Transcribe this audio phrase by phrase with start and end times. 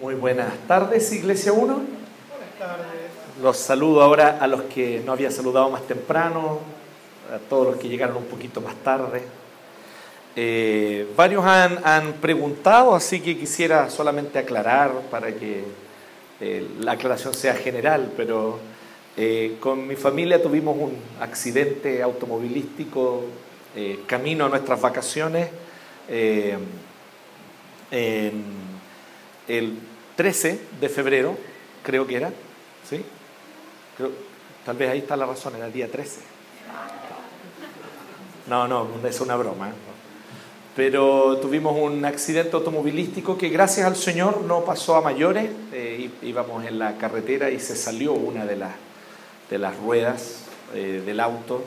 [0.00, 1.66] Muy buenas tardes, Iglesia 1.
[1.66, 1.84] Buenas
[2.58, 2.86] tardes.
[3.40, 6.58] Los saludo ahora a los que no había saludado más temprano,
[7.32, 9.22] a todos los que llegaron un poquito más tarde.
[10.34, 15.62] Eh, varios han, han, preguntado, así que quisiera solamente aclarar para que
[16.40, 18.58] eh, la aclaración sea general, pero
[19.16, 23.26] eh, con mi familia tuvimos un accidente automovilístico
[23.76, 25.50] eh, camino a nuestras vacaciones
[27.96, 28.32] eh,
[29.48, 29.78] el
[30.16, 31.36] 13 de febrero,
[31.82, 32.32] creo que era,
[32.88, 33.04] ¿sí?
[33.96, 34.10] Creo,
[34.64, 36.20] tal vez ahí está la razón, era el día 13.
[38.46, 39.72] No, no, es una broma.
[40.76, 45.48] Pero tuvimos un accidente automovilístico que gracias al Señor no pasó a mayores.
[45.72, 48.72] Eh, íbamos en la carretera y se salió una de las,
[49.48, 51.62] de las ruedas eh, del auto.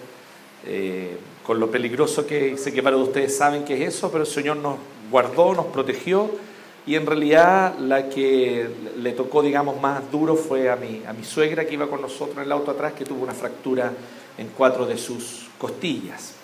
[0.65, 4.29] Eh, con lo peligroso que sé que para ustedes saben que es eso, pero el
[4.29, 4.75] Señor nos
[5.09, 6.29] guardó, nos protegió
[6.87, 8.65] y en realidad la que
[8.97, 12.37] le tocó, digamos, más duro fue a mi, a mi suegra que iba con nosotros
[12.37, 13.91] en el auto atrás, que tuvo una fractura
[14.37, 16.35] en cuatro de sus costillas.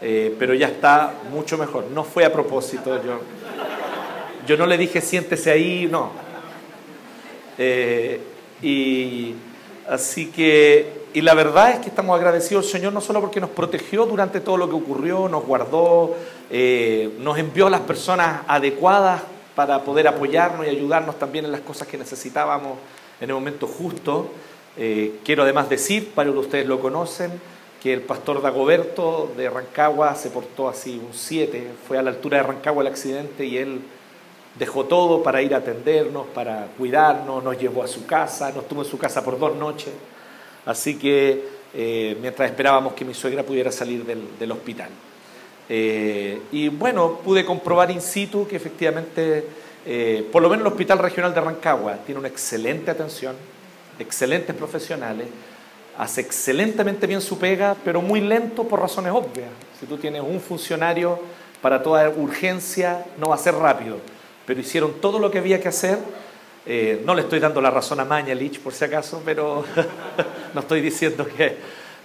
[0.00, 1.86] Eh, pero ya está mucho mejor.
[1.92, 3.20] No fue a propósito, yo,
[4.46, 6.12] yo no le dije siéntese ahí, no.
[7.58, 8.20] Eh,
[8.62, 9.34] y
[9.88, 13.50] así que, y la verdad es que estamos agradecidos al Señor no solo porque nos
[13.50, 16.14] protegió durante todo lo que ocurrió, nos guardó,
[16.48, 19.22] eh, nos envió las personas adecuadas
[19.60, 22.78] para poder apoyarnos y ayudarnos también en las cosas que necesitábamos
[23.20, 24.30] en el momento justo.
[24.78, 27.30] Eh, quiero además decir, para que ustedes lo conocen,
[27.82, 32.38] que el pastor Dagoberto de Rancagua se portó así un 7, fue a la altura
[32.38, 33.82] de Rancagua el accidente y él
[34.58, 38.80] dejó todo para ir a atendernos, para cuidarnos, nos llevó a su casa, nos tuvo
[38.80, 39.92] en su casa por dos noches,
[40.64, 44.88] así que eh, mientras esperábamos que mi suegra pudiera salir del, del hospital.
[45.72, 49.46] Eh, y bueno, pude comprobar in situ que efectivamente,
[49.86, 53.36] eh, por lo menos el Hospital Regional de Rancagua tiene una excelente atención,
[53.96, 55.28] excelentes profesionales,
[55.96, 59.50] hace excelentemente bien su pega, pero muy lento por razones obvias.
[59.78, 61.20] Si tú tienes un funcionario
[61.62, 63.98] para toda urgencia, no va a ser rápido,
[64.46, 65.98] pero hicieron todo lo que había que hacer.
[66.66, 69.64] Eh, no le estoy dando la razón a Mañalich, por si acaso, pero
[70.54, 71.58] no estoy diciendo que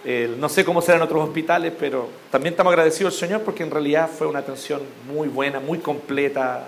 [0.08, 3.72] eh, no sé cómo serán otros hospitales, pero también estamos agradecidos al Señor porque en
[3.72, 6.66] realidad fue una atención muy buena, muy completa.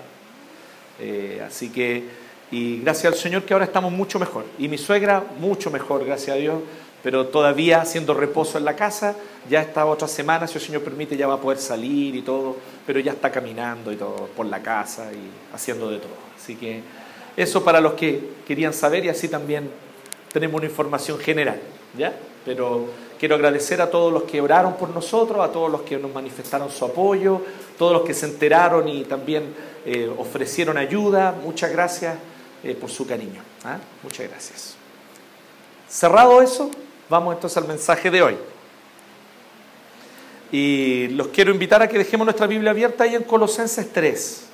[1.00, 2.04] Eh, así que,
[2.50, 4.46] y gracias al Señor que ahora estamos mucho mejor.
[4.58, 6.64] Y mi suegra, mucho mejor, gracias a Dios,
[7.04, 9.16] pero todavía haciendo reposo en la casa.
[9.48, 12.56] Ya esta otra semana, si el Señor permite, ya va a poder salir y todo,
[12.88, 16.16] pero ya está caminando y todo por la casa y haciendo de todo.
[16.36, 16.82] Así que
[17.36, 19.70] eso para los que querían saber y así también
[20.34, 21.60] tenemos una información general,
[21.96, 22.16] ¿ya?
[22.44, 22.88] Pero
[23.20, 26.70] quiero agradecer a todos los que oraron por nosotros, a todos los que nos manifestaron
[26.70, 27.42] su apoyo,
[27.78, 29.54] todos los que se enteraron y también
[29.86, 31.36] eh, ofrecieron ayuda.
[31.44, 32.18] Muchas gracias
[32.64, 33.42] eh, por su cariño.
[33.64, 33.78] ¿ah?
[34.04, 34.76] Muchas gracias.
[35.90, 36.70] Cerrado eso,
[37.10, 38.38] vamos entonces al mensaje de hoy.
[40.52, 44.48] Y los quiero invitar a que dejemos nuestra Biblia abierta ahí en Colosenses 3.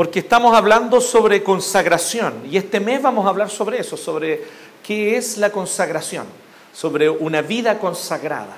[0.00, 4.42] Porque estamos hablando sobre consagración y este mes vamos a hablar sobre eso, sobre
[4.82, 6.24] qué es la consagración,
[6.72, 8.56] sobre una vida consagrada.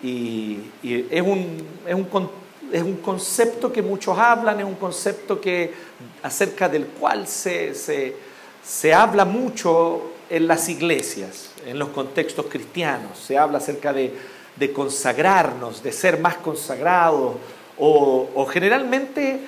[0.00, 2.30] Y, es, un, es, un,
[2.70, 5.74] es, un, concepto que muchos hablan, es un concepto que,
[6.22, 8.14] acerca del cual se, se,
[8.62, 14.14] se habla mucho en las iglesias, en los contextos cristianos, se habla acerca de,
[14.54, 17.32] de consagrarnos, de ser más consagrados,
[17.76, 19.40] o, o generalmente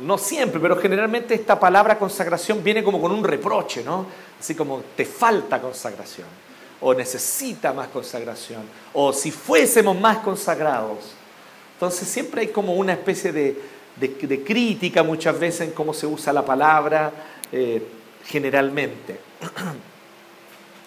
[0.00, 4.06] no siempre, pero generalmente esta palabra consagración viene como con un reproche, ¿no?
[4.38, 6.26] Así como te falta consagración,
[6.80, 11.14] o necesita más consagración, o si fuésemos más consagrados.
[11.74, 13.60] Entonces siempre hay como una especie de,
[13.96, 17.12] de, crítica muchas veces en cómo se usa la palabra
[17.52, 17.82] eh,
[18.24, 19.20] generalmente.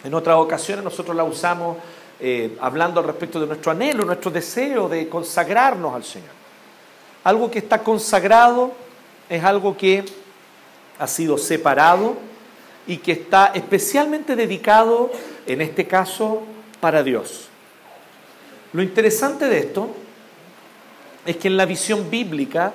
[0.04, 1.78] En otras ocasiones nosotros la usamos
[2.20, 6.32] eh, hablando al respecto de nuestro anhelo, nuestro deseo de consagrarnos al Señor.
[7.24, 8.74] Algo que está consagrado
[9.32, 10.04] es algo que
[11.00, 12.18] ha sido separado
[12.86, 15.10] y que está especialmente dedicado,
[15.48, 16.42] en este caso,
[16.82, 17.48] para Dios.
[18.74, 19.90] Lo interesante de esto
[21.26, 22.74] es que en la visión bíblica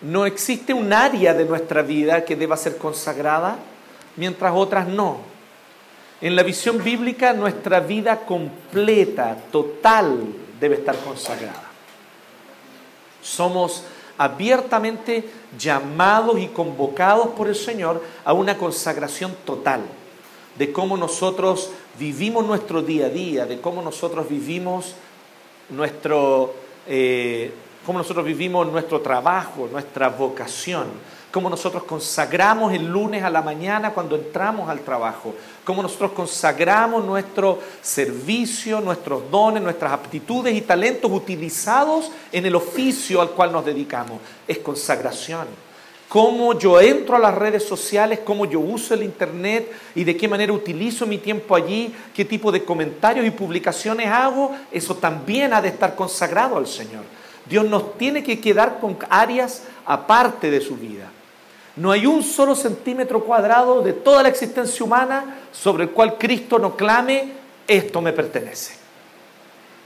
[0.00, 3.56] no existe un área de nuestra vida que deba ser consagrada,
[4.14, 5.18] mientras otras no.
[6.20, 10.20] En la visión bíblica nuestra vida completa, total,
[10.60, 11.64] debe estar consagrada.
[13.20, 13.82] Somos
[14.18, 15.28] abiertamente
[15.58, 19.82] llamados y convocados por el Señor a una consagración total
[20.58, 24.94] de cómo nosotros vivimos nuestro día a día, de cómo nosotros vivimos
[25.70, 26.54] nuestro,
[26.86, 27.52] eh,
[27.84, 30.86] cómo nosotros vivimos nuestro trabajo, nuestra vocación,
[31.30, 35.34] cómo nosotros consagramos el lunes a la mañana cuando entramos al trabajo,
[35.64, 43.20] cómo nosotros consagramos nuestro servicio, nuestros dones, nuestras aptitudes y talentos utilizados en el oficio
[43.20, 44.18] al cual nos dedicamos.
[44.46, 45.46] Es consagración.
[46.08, 50.28] Cómo yo entro a las redes sociales, cómo yo uso el Internet y de qué
[50.28, 55.60] manera utilizo mi tiempo allí, qué tipo de comentarios y publicaciones hago, eso también ha
[55.60, 57.02] de estar consagrado al Señor.
[57.48, 61.10] Dios nos tiene que quedar con áreas aparte de su vida.
[61.76, 66.58] No hay un solo centímetro cuadrado de toda la existencia humana sobre el cual Cristo
[66.58, 67.32] no clame,
[67.68, 68.76] esto me pertenece.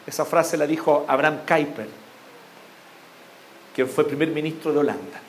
[0.06, 1.88] Esa frase la dijo Abraham Kuyper,
[3.74, 5.20] quien fue primer ministro de Holanda.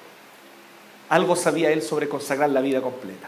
[1.10, 3.28] Algo sabía él sobre consagrar la vida completa.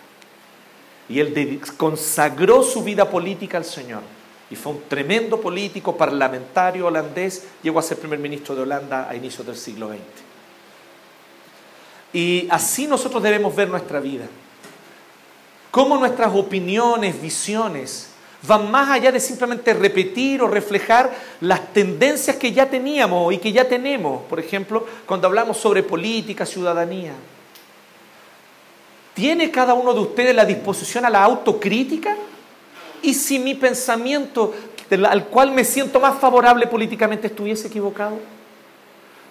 [1.09, 4.01] Y él consagró su vida política al Señor.
[4.49, 9.15] Y fue un tremendo político, parlamentario holandés, llegó a ser primer ministro de Holanda a
[9.15, 10.32] inicios del siglo XX.
[12.13, 14.25] Y así nosotros debemos ver nuestra vida.
[15.71, 18.09] Cómo nuestras opiniones, visiones,
[18.47, 21.11] van más allá de simplemente repetir o reflejar
[21.41, 24.21] las tendencias que ya teníamos y que ya tenemos.
[24.23, 27.13] Por ejemplo, cuando hablamos sobre política, ciudadanía.
[29.13, 32.15] ¿Tiene cada uno de ustedes la disposición a la autocrítica?
[33.01, 34.53] ¿Y si mi pensamiento
[35.09, 38.19] al cual me siento más favorable políticamente estuviese equivocado?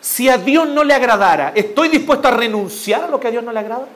[0.02, 3.44] Si a Dios no le agradara, ¿estoy dispuesto a renunciar a lo que a Dios
[3.44, 3.86] no le agrada?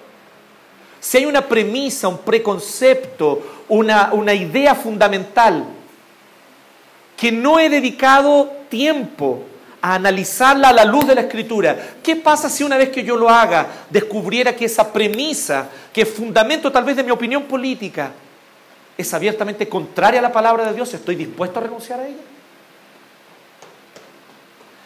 [1.01, 5.65] Si hay una premisa, un preconcepto, una, una idea fundamental
[7.17, 9.43] que no he dedicado tiempo
[9.83, 11.77] a analizarla a la luz de la escritura.
[12.05, 16.09] ¿Qué pasa si una vez que yo lo haga descubriera que esa premisa, que es
[16.09, 18.13] fundamento tal vez de mi opinión política,
[18.97, 20.95] es abiertamente contraria a la palabra de Dios?
[20.95, 22.36] ¿Estoy dispuesto a renunciar a ella?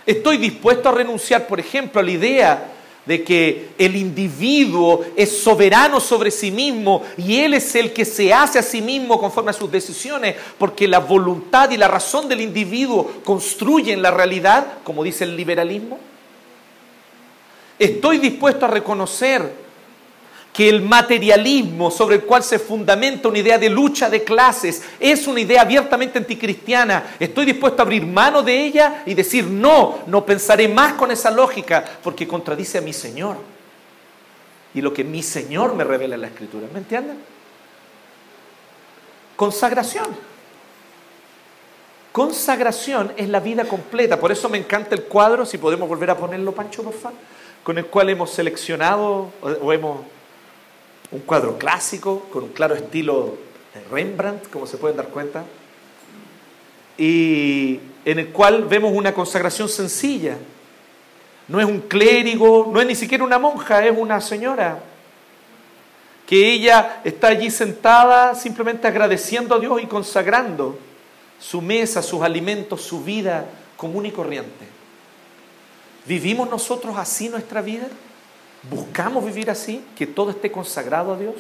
[0.07, 2.73] Estoy dispuesto a renunciar, por ejemplo, a la idea
[3.05, 8.33] de que el individuo es soberano sobre sí mismo y él es el que se
[8.33, 12.41] hace a sí mismo conforme a sus decisiones, porque la voluntad y la razón del
[12.41, 15.99] individuo construyen la realidad, como dice el liberalismo.
[17.79, 19.70] Estoy dispuesto a reconocer
[20.53, 25.27] que el materialismo sobre el cual se fundamenta una idea de lucha de clases es
[25.27, 27.15] una idea abiertamente anticristiana.
[27.21, 31.31] Estoy dispuesto a abrir mano de ella y decir, no, no pensaré más con esa
[31.31, 33.37] lógica porque contradice a mi Señor.
[34.75, 36.67] Y lo que mi Señor me revela en la Escritura.
[36.73, 37.19] ¿Me entienden?
[39.37, 40.07] Consagración.
[42.13, 44.19] Consagración es la vida completa.
[44.19, 47.17] Por eso me encanta el cuadro, si podemos volver a ponerlo, Pancho, por favor,
[47.63, 50.01] con el cual hemos seleccionado o hemos
[51.13, 53.37] un cuadro clásico con un claro estilo
[53.75, 55.45] de Rembrandt, como se pueden dar cuenta,
[56.97, 60.37] y en el cual vemos una consagración sencilla.
[61.49, 64.83] No es un clérigo, no es ni siquiera una monja, es una señora
[66.27, 70.79] que ella está allí sentada simplemente agradeciendo a Dios y consagrando
[71.41, 73.47] su mesa, sus alimentos, su vida
[73.77, 74.69] común y corriente.
[76.07, 77.89] ¿Vivimos nosotros así nuestra vida?
[78.63, 79.85] ¿Buscamos vivir así?
[79.97, 81.37] ¿Que todo esté consagrado a Dios?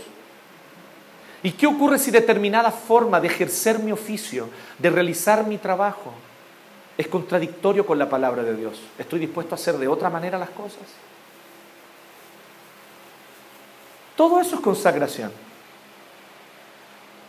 [1.43, 6.13] ¿Y qué ocurre si determinada forma de ejercer mi oficio, de realizar mi trabajo,
[6.97, 8.81] es contradictorio con la palabra de Dios?
[8.99, 10.83] ¿Estoy dispuesto a hacer de otra manera las cosas?
[14.17, 15.33] Todo eso es consagración.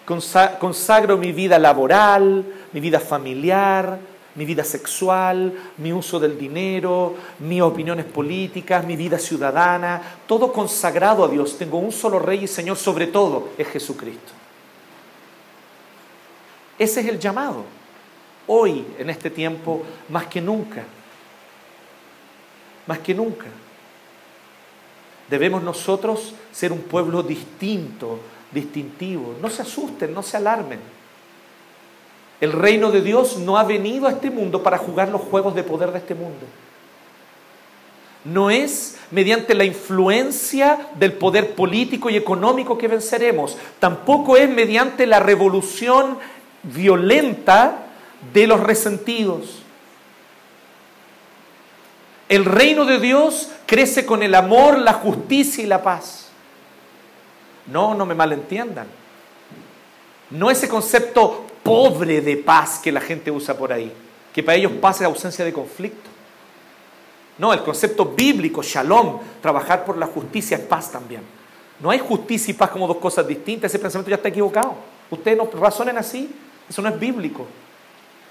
[0.05, 3.97] Consagro mi vida laboral, mi vida familiar,
[4.35, 11.25] mi vida sexual, mi uso del dinero, mis opiniones políticas, mi vida ciudadana, todo consagrado
[11.25, 11.57] a Dios.
[11.57, 14.31] Tengo un solo Rey y Señor sobre todo, es Jesucristo.
[16.79, 17.63] Ese es el llamado.
[18.47, 20.83] Hoy, en este tiempo, más que nunca.
[22.87, 23.47] Más que nunca.
[25.29, 28.19] Debemos nosotros ser un pueblo distinto,
[28.51, 29.35] distintivo.
[29.41, 30.79] No se asusten, no se alarmen.
[32.41, 35.63] El reino de Dios no ha venido a este mundo para jugar los juegos de
[35.63, 36.45] poder de este mundo.
[38.25, 43.57] No es mediante la influencia del poder político y económico que venceremos.
[43.79, 46.17] Tampoco es mediante la revolución
[46.63, 47.85] violenta
[48.33, 49.61] de los resentidos.
[52.27, 56.29] El reino de Dios crece con el amor, la justicia y la paz.
[57.67, 58.87] No, no me malentiendan.
[60.31, 63.91] No ese concepto pobre de paz que la gente usa por ahí,
[64.33, 66.09] que para ellos paz es ausencia de conflicto.
[67.37, 71.21] No, el concepto bíblico, shalom, trabajar por la justicia es paz también.
[71.79, 74.75] No hay justicia y paz como dos cosas distintas, ese pensamiento ya está equivocado.
[75.09, 76.29] Ustedes no razonen así,
[76.69, 77.45] eso no es bíblico.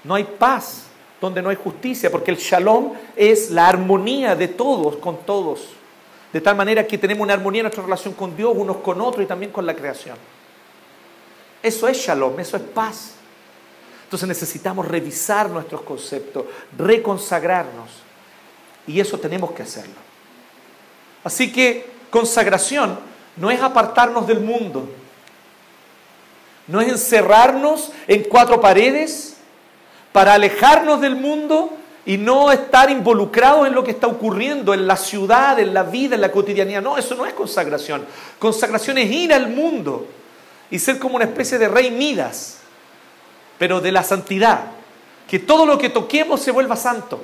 [0.03, 0.85] No hay paz
[1.19, 5.67] donde no hay justicia, porque el shalom es la armonía de todos con todos.
[6.33, 9.23] De tal manera que tenemos una armonía en nuestra relación con Dios, unos con otros
[9.23, 10.15] y también con la creación.
[11.61, 13.15] Eso es shalom, eso es paz.
[14.11, 16.43] Entonces necesitamos revisar nuestros conceptos,
[16.77, 17.89] reconsagrarnos.
[18.85, 19.93] Y eso tenemos que hacerlo.
[21.23, 22.99] Así que consagración
[23.37, 24.89] no es apartarnos del mundo,
[26.67, 29.37] no es encerrarnos en cuatro paredes
[30.11, 31.71] para alejarnos del mundo
[32.05, 36.15] y no estar involucrados en lo que está ocurriendo en la ciudad, en la vida,
[36.15, 36.81] en la cotidianidad.
[36.81, 38.05] No, eso no es consagración.
[38.39, 40.05] Consagración es ir al mundo
[40.69, 42.57] y ser como una especie de rey Midas,
[43.61, 44.71] pero de la santidad.
[45.29, 47.23] Que todo lo que toquemos se vuelva santo.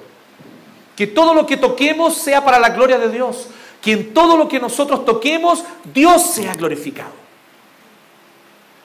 [0.96, 3.48] Que todo lo que toquemos sea para la gloria de Dios.
[3.82, 7.10] Que en todo lo que nosotros toquemos, Dios sea glorificado.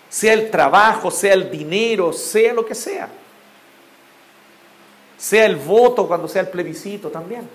[0.09, 3.11] Sea el trabajo, sea el dinero, sea lo que sea
[5.19, 7.49] sea el voto cuando sea el plebiscito también.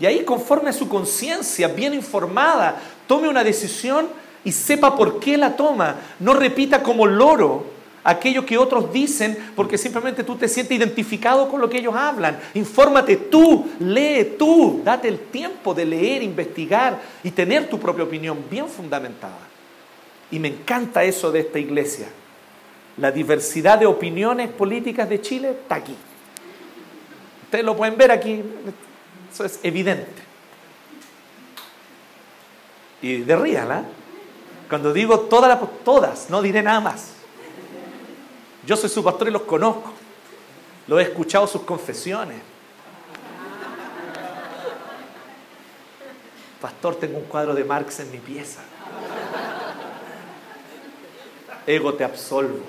[0.00, 4.08] Y ahí conforme a su conciencia, bien informada, tome una decisión
[4.42, 5.96] y sepa por qué la toma.
[6.18, 11.60] No repita como loro aquello que otros dicen porque simplemente tú te sientes identificado con
[11.60, 12.38] lo que ellos hablan.
[12.54, 18.44] Infórmate tú, lee tú, date el tiempo de leer, investigar y tener tu propia opinión
[18.50, 19.38] bien fundamentada.
[20.30, 22.08] Y me encanta eso de esta iglesia.
[22.96, 25.94] La diversidad de opiniones políticas de Chile está aquí.
[27.44, 28.42] Ustedes lo pueden ver aquí,
[29.32, 30.22] eso es evidente.
[33.02, 33.78] Y de ríala.
[33.78, 33.84] ¿ah?
[34.68, 37.21] Cuando digo todas, todas, no diré nada más.
[38.66, 39.92] Yo soy su pastor y los conozco.
[40.86, 42.40] Lo he escuchado sus confesiones.
[46.60, 48.62] Pastor, tengo un cuadro de Marx en mi pieza.
[51.66, 52.60] Ego te absolvo.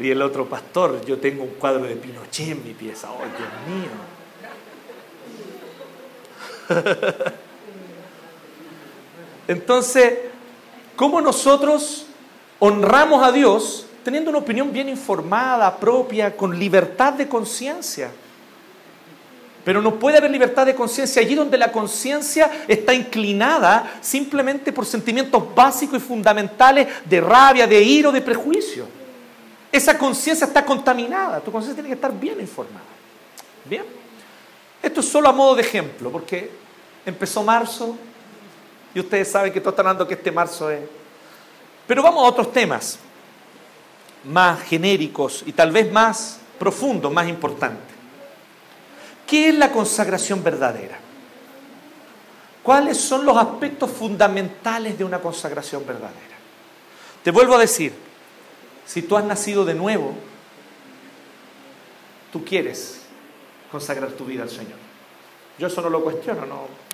[0.00, 3.10] Y el otro pastor, yo tengo un cuadro de Pinochet en mi pieza.
[3.10, 3.90] ¡Oh, Dios mío!
[9.48, 10.18] Entonces,
[10.96, 12.06] ¿cómo nosotros
[12.58, 18.10] honramos a Dios teniendo una opinión bien informada, propia, con libertad de conciencia?
[19.64, 24.86] Pero no puede haber libertad de conciencia allí donde la conciencia está inclinada simplemente por
[24.86, 28.86] sentimientos básicos y fundamentales de rabia, de ira o de prejuicio.
[29.72, 32.86] Esa conciencia está contaminada, tu conciencia tiene que estar bien informada.
[33.64, 33.84] Bien.
[34.80, 36.48] Esto es solo a modo de ejemplo, porque
[37.04, 37.96] empezó marzo
[38.96, 40.80] y ustedes saben que todos están hablando que este marzo es.
[41.86, 42.98] Pero vamos a otros temas
[44.24, 47.94] más genéricos y tal vez más profundos, más importantes.
[49.26, 50.96] ¿Qué es la consagración verdadera?
[52.62, 56.38] ¿Cuáles son los aspectos fundamentales de una consagración verdadera?
[57.22, 57.92] Te vuelvo a decir,
[58.86, 60.14] si tú has nacido de nuevo,
[62.32, 63.02] tú quieres
[63.70, 64.78] consagrar tu vida al Señor.
[65.58, 66.86] Yo eso no lo cuestiono, no.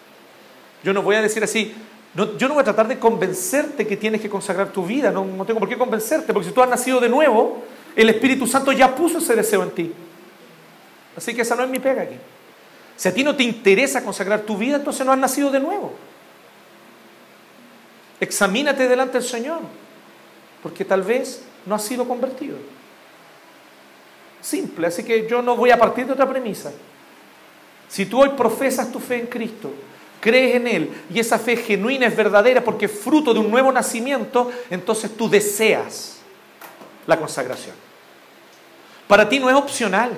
[0.82, 1.72] Yo no voy a decir así,
[2.14, 5.46] yo no voy a tratar de convencerte que tienes que consagrar tu vida, no, no
[5.46, 7.62] tengo por qué convencerte, porque si tú has nacido de nuevo,
[7.96, 9.92] el Espíritu Santo ya puso ese deseo en ti.
[11.16, 12.16] Así que esa no es mi pega aquí.
[12.96, 15.92] Si a ti no te interesa consagrar tu vida, entonces no has nacido de nuevo.
[18.20, 19.60] Examínate delante del Señor,
[20.62, 22.56] porque tal vez no has sido convertido.
[24.40, 26.72] Simple, así que yo no voy a partir de otra premisa.
[27.88, 29.70] Si tú hoy profesas tu fe en Cristo,
[30.22, 33.72] crees en Él y esa fe genuina es verdadera porque es fruto de un nuevo
[33.72, 36.18] nacimiento, entonces tú deseas
[37.06, 37.74] la consagración.
[39.08, 40.12] Para ti no es opcional.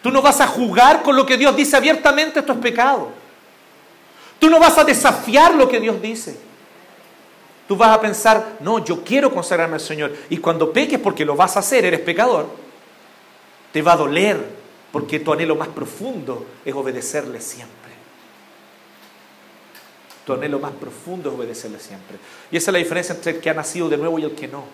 [0.00, 3.08] Tú no vas a jugar con lo que Dios dice abiertamente, esto es pecado.
[4.38, 6.38] Tú no vas a desafiar lo que Dios dice.
[7.66, 10.14] Tú vas a pensar, no, yo quiero consagrarme al Señor.
[10.30, 12.46] Y cuando peques porque lo vas a hacer, eres pecador,
[13.72, 14.38] te va a doler
[14.92, 17.77] porque tu anhelo más profundo es obedecerle siempre.
[20.28, 22.18] Tu anhelo más profundo es obedecerle siempre.
[22.50, 24.46] Y esa es la diferencia entre el que ha nacido de nuevo y el que
[24.46, 24.64] no.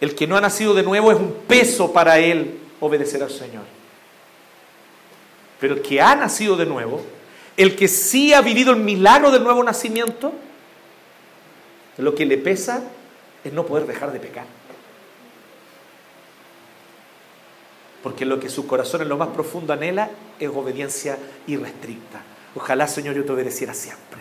[0.00, 3.64] El que no ha nacido de nuevo es un peso para él obedecer al Señor.
[5.58, 7.02] Pero el que ha nacido de nuevo,
[7.56, 10.32] el que sí ha vivido el milagro del nuevo nacimiento,
[11.96, 12.84] lo que le pesa
[13.42, 14.46] es no poder dejar de pecar.
[18.00, 21.18] Porque lo que su corazón en lo más profundo anhela es obediencia
[21.48, 22.22] irrestricta.
[22.54, 24.20] Ojalá, Señor, yo te obedeciera siempre.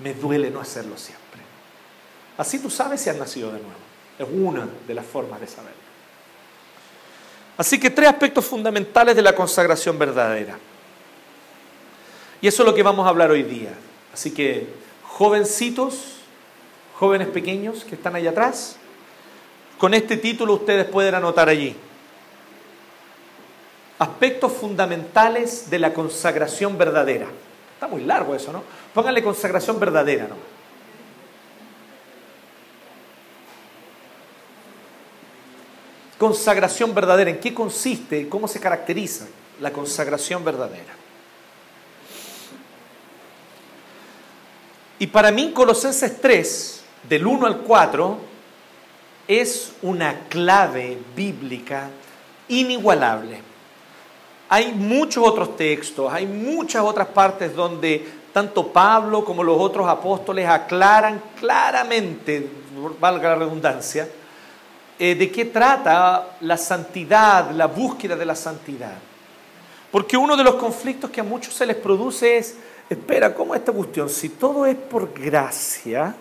[0.00, 1.40] Me duele no hacerlo siempre.
[2.36, 3.74] Así tú sabes si has nacido de nuevo.
[4.18, 5.84] Es una de las formas de saberlo.
[7.56, 10.58] Así que tres aspectos fundamentales de la consagración verdadera.
[12.40, 13.72] Y eso es lo que vamos a hablar hoy día.
[14.12, 14.66] Así que
[15.04, 16.16] jovencitos,
[16.98, 18.76] jóvenes pequeños que están ahí atrás,
[19.78, 21.76] con este título ustedes pueden anotar allí.
[23.98, 27.26] Aspectos fundamentales de la consagración verdadera.
[27.74, 28.62] Está muy largo eso, ¿no?
[28.92, 30.36] Pónganle consagración verdadera, ¿no?
[36.18, 38.28] Consagración verdadera, ¿en qué consiste?
[38.28, 39.26] ¿Cómo se caracteriza
[39.60, 40.94] la consagración verdadera?
[44.98, 48.18] Y para mí Colosenses 3, del 1 al 4,
[49.28, 51.90] es una clave bíblica
[52.48, 53.42] inigualable.
[54.48, 60.48] Hay muchos otros textos, hay muchas otras partes donde tanto Pablo como los otros apóstoles
[60.48, 62.48] aclaran claramente,
[63.00, 64.08] valga la redundancia,
[64.98, 68.96] eh, de qué trata la santidad, la búsqueda de la santidad.
[69.90, 72.56] Porque uno de los conflictos que a muchos se les produce es,
[72.90, 74.10] espera, ¿cómo esta cuestión?
[74.10, 76.14] Si todo es por gracia,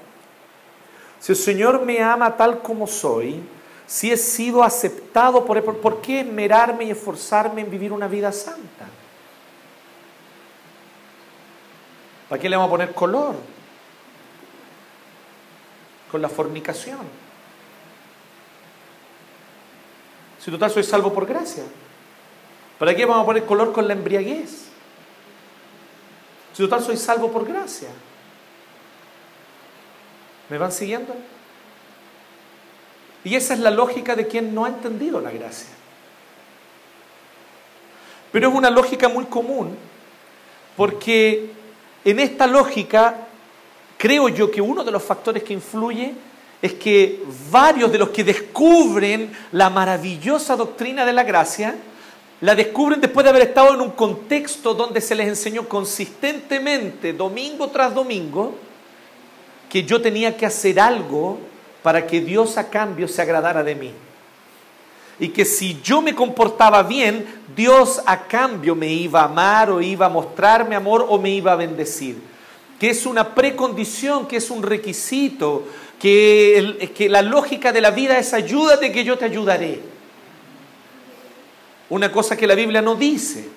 [1.20, 3.42] si el Señor me ama tal como soy,
[3.86, 8.32] si he sido aceptado por Él, ¿por qué esmerarme y esforzarme en vivir una vida
[8.32, 8.88] santa?
[12.30, 13.36] ¿Para qué le vamos a poner color?
[16.12, 17.24] Con la fornicación.
[20.40, 21.64] Si total soy salvo por gracia.
[22.80, 24.68] ¿Para qué vamos a poner color con la embriaguez?
[26.54, 27.90] Si total soy salvo por gracia.
[30.50, 31.16] ¿Me van siguiendo?
[33.24, 35.70] Y esa es la lógica de quien no ha entendido la gracia.
[38.32, 39.78] Pero es una lógica muy común,
[40.76, 41.52] porque
[42.04, 43.28] en esta lógica
[43.98, 46.14] creo yo que uno de los factores que influye
[46.62, 51.76] es que varios de los que descubren la maravillosa doctrina de la gracia,
[52.42, 57.68] la descubren después de haber estado en un contexto donde se les enseñó consistentemente, domingo
[57.70, 58.56] tras domingo,
[59.70, 61.40] que yo tenía que hacer algo
[61.84, 63.92] para que Dios a cambio se agradara de mí.
[65.20, 67.26] Y que si yo me comportaba bien,
[67.56, 71.52] Dios a cambio me iba a amar o iba a mostrarme amor o me iba
[71.52, 72.18] a bendecir.
[72.80, 75.68] Que es una precondición, que es un requisito
[76.00, 79.80] que, la lógica de la vida es ayúdate que yo te ayudaré.
[81.90, 83.48] Una cosa que la Biblia no dice.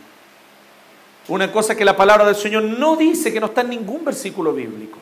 [1.29, 4.53] Una cosa que la palabra del Señor no dice, que no está en ningún versículo
[4.53, 4.99] bíblico,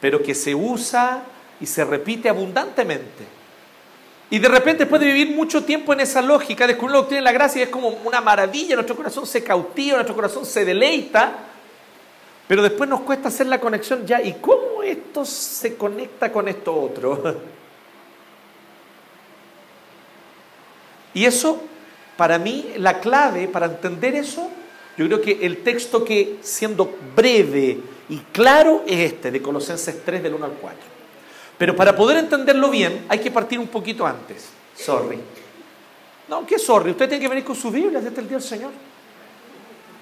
[0.00, 1.22] pero que se usa
[1.60, 3.24] y se repite abundantemente.
[4.30, 7.24] Y de repente, después de vivir mucho tiempo en esa lógica, descubrir la doctrina de
[7.24, 11.34] la gracia es como una maravilla, nuestro corazón se cautiva, nuestro corazón se deleita,
[12.48, 14.20] pero después nos cuesta hacer la conexión ya.
[14.22, 17.54] ¿Y cómo esto se conecta con esto otro?
[21.14, 21.62] Y eso,
[22.16, 24.50] para mí, la clave para entender eso,
[24.96, 30.24] yo creo que el texto que, siendo breve y claro, es este, de Colosenses 3,
[30.24, 30.93] del 1 al 4.
[31.58, 34.48] Pero para poder entenderlo bien, hay que partir un poquito antes.
[34.76, 35.20] Sorry.
[36.28, 36.90] No, ¿qué sorry?
[36.90, 38.70] Usted tiene que venir con su Biblia, es el día del Señor.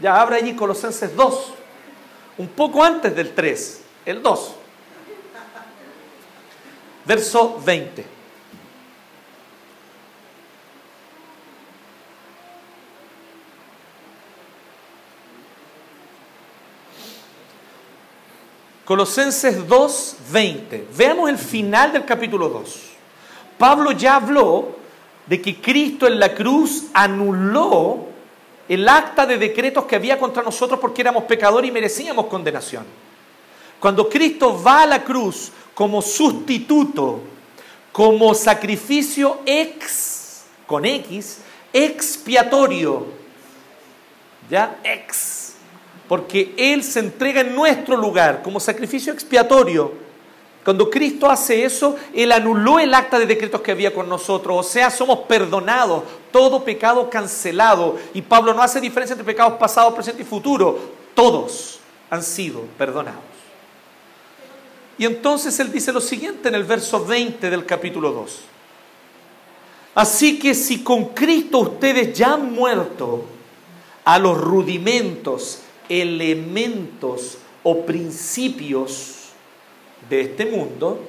[0.01, 1.55] Ya abra allí Colosenses 2
[2.39, 4.55] un poco antes del 3, el 2.
[7.05, 8.22] Verso 20.
[18.93, 20.89] Colosenses 2, 20.
[20.99, 22.79] Veamos el final del capítulo 2.
[23.57, 24.77] Pablo ya habló
[25.27, 28.09] de que Cristo en la cruz anuló
[28.69, 32.85] el acta de decretos que había contra nosotros porque éramos pecadores y merecíamos condenación.
[33.81, 37.21] Cuando Cristo va a la cruz como sustituto,
[37.93, 41.39] como sacrificio ex, con X,
[41.73, 43.07] expiatorio,
[44.51, 44.81] ¿ya?
[44.85, 45.42] Ex,
[46.13, 49.93] porque Él se entrega en nuestro lugar como sacrificio expiatorio
[50.63, 54.55] cuando Cristo hace eso, Él anuló el acta de decretos que había con nosotros.
[54.55, 57.99] O sea, somos perdonados, todo pecado cancelado.
[58.13, 60.79] Y Pablo no hace diferencia entre pecados pasados, presente y futuro.
[61.15, 63.23] Todos han sido perdonados.
[64.99, 68.41] Y entonces Él dice lo siguiente en el verso 20 del capítulo 2.
[69.95, 73.25] Así que si con Cristo ustedes ya han muerto
[74.05, 79.23] a los rudimentos, elementos o principios,
[80.09, 81.09] de este mundo,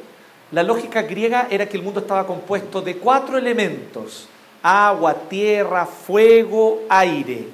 [0.52, 4.28] la lógica griega era que el mundo estaba compuesto de cuatro elementos,
[4.62, 7.48] agua, tierra, fuego, aire.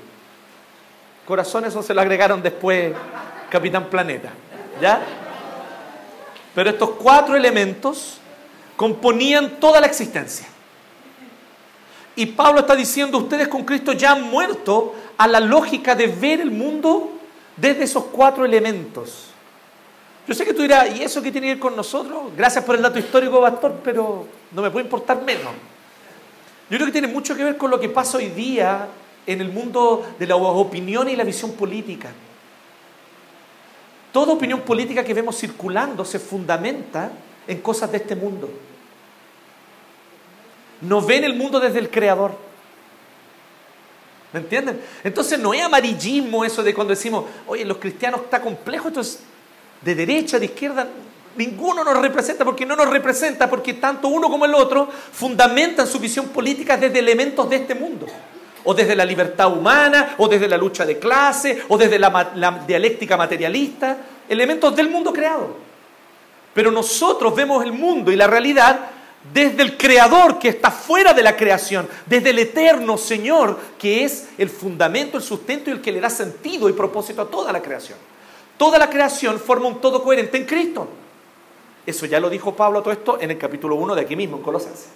[1.26, 2.94] Corazón eso se lo agregaron después
[3.50, 4.32] Capitán Planeta,
[4.82, 5.02] ¿ya?
[6.54, 8.18] Pero estos cuatro elementos
[8.76, 10.48] componían toda la existencia.
[12.16, 16.40] Y Pablo está diciendo, ustedes con Cristo ya han muerto a la lógica de ver
[16.40, 17.12] el mundo
[17.58, 19.26] desde esos cuatro elementos.
[20.26, 22.32] Yo sé que tú dirás, ¿y eso qué tiene que ver con nosotros?
[22.38, 25.52] Gracias por el dato histórico, pastor, pero no me puede importar menos.
[26.70, 28.88] Yo creo que tiene mucho que ver con lo que pasa hoy día
[29.28, 32.12] en el mundo de la opinión y la visión política.
[34.14, 37.12] Toda opinión política que vemos circulando se fundamenta
[37.46, 38.50] en cosas de este mundo.
[40.80, 42.49] No ven el mundo desde el creador.
[44.32, 44.80] ¿Me entienden?
[45.04, 49.20] Entonces no es amarillismo eso de cuando decimos, oye, los cristianos está complejo, entonces
[49.82, 50.88] de derecha, de izquierda,
[51.36, 56.00] ninguno nos representa porque no nos representa, porque tanto uno como el otro fundamentan su
[56.00, 58.06] visión política desde elementos de este mundo.
[58.66, 63.16] O desde la libertad humana, o desde la lucha de clase, o desde la dialéctica
[63.16, 65.56] materialista, elementos del mundo creado.
[66.54, 68.80] Pero nosotros vemos el mundo y la realidad
[69.34, 74.30] desde el Creador que está fuera de la creación, desde el eterno Señor que es
[74.38, 77.62] el fundamento, el sustento y el que le da sentido y propósito a toda la
[77.62, 77.98] creación.
[78.58, 80.88] Toda la creación forma un todo coherente en Cristo.
[81.86, 84.44] Eso ya lo dijo Pablo todo esto en el capítulo 1 de aquí mismo, en
[84.44, 84.90] Colosenses.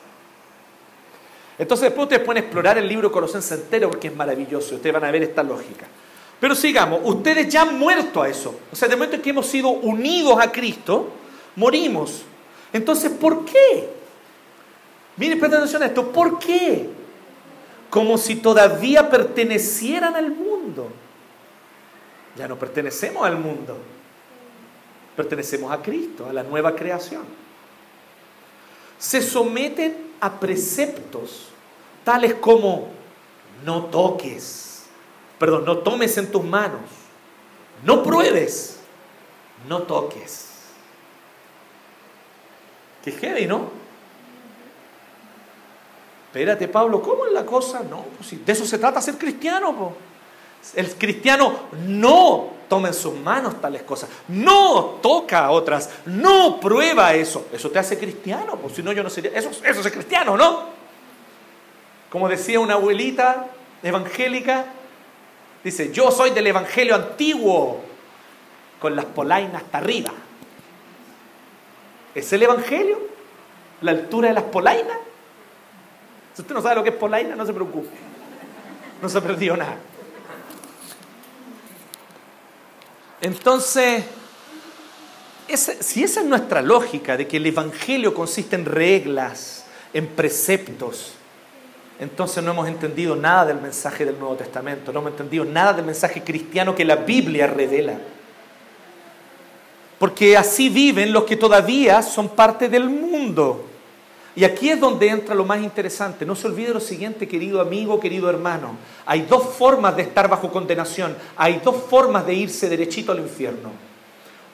[1.58, 4.76] Entonces después ustedes pueden explorar el libro Colosenses entero porque es maravilloso.
[4.76, 5.86] Ustedes van a ver esta lógica.
[6.40, 8.56] Pero sigamos, ustedes ya han muerto a eso.
[8.72, 11.10] O sea, de momento en que hemos sido unidos a Cristo,
[11.56, 12.24] morimos.
[12.74, 14.03] Entonces, ¿por qué?
[15.18, 16.12] Miren, presten atención a esto.
[16.12, 16.90] ¿Por qué?
[17.90, 20.90] Como si todavía pertenecieran al mundo.
[22.36, 23.78] Ya no pertenecemos al mundo.
[25.16, 27.24] Pertenecemos a Cristo, a la nueva creación.
[28.98, 31.50] Se someten a preceptos
[32.04, 32.90] tales como
[33.66, 34.84] no toques,
[35.40, 36.82] perdón, no tomes en tus manos,
[37.84, 38.80] no pruebes,
[39.68, 40.50] no toques.
[43.04, 43.83] Qué heavy, ¿no?
[46.34, 47.84] Espérate, Pablo, ¿cómo es la cosa?
[47.88, 49.94] No, pues de eso se trata ser cristiano.
[50.74, 51.54] El cristiano
[51.86, 57.46] no toma en sus manos tales cosas, no toca a otras, no prueba eso.
[57.54, 59.30] Eso te hace cristiano, pues si no yo no sería...
[59.36, 60.70] Eso, eso es cristiano, ¿no?
[62.10, 63.50] Como decía una abuelita
[63.84, 64.66] evangélica,
[65.64, 67.80] dice, yo soy del evangelio antiguo,
[68.80, 70.14] con las polainas hasta arriba.
[72.16, 72.98] ¿Es el evangelio?
[73.82, 74.98] ¿La altura de las polainas?
[76.34, 77.90] Si usted no sabe lo que es polaina, no se preocupe.
[79.02, 79.78] No se perdió nada.
[83.22, 84.04] Entonces,
[85.48, 91.14] si esa es nuestra lógica de que el Evangelio consiste en reglas, en preceptos,
[92.00, 95.86] entonces no hemos entendido nada del mensaje del Nuevo Testamento, no hemos entendido nada del
[95.86, 97.98] mensaje cristiano que la Biblia revela.
[100.00, 103.70] Porque así viven los que todavía son parte del mundo.
[104.36, 106.26] Y aquí es donde entra lo más interesante.
[106.26, 108.76] No se olvide lo siguiente, querido amigo, querido hermano.
[109.06, 111.16] Hay dos formas de estar bajo condenación.
[111.38, 113.72] Hay dos formas de irse derechito al infierno.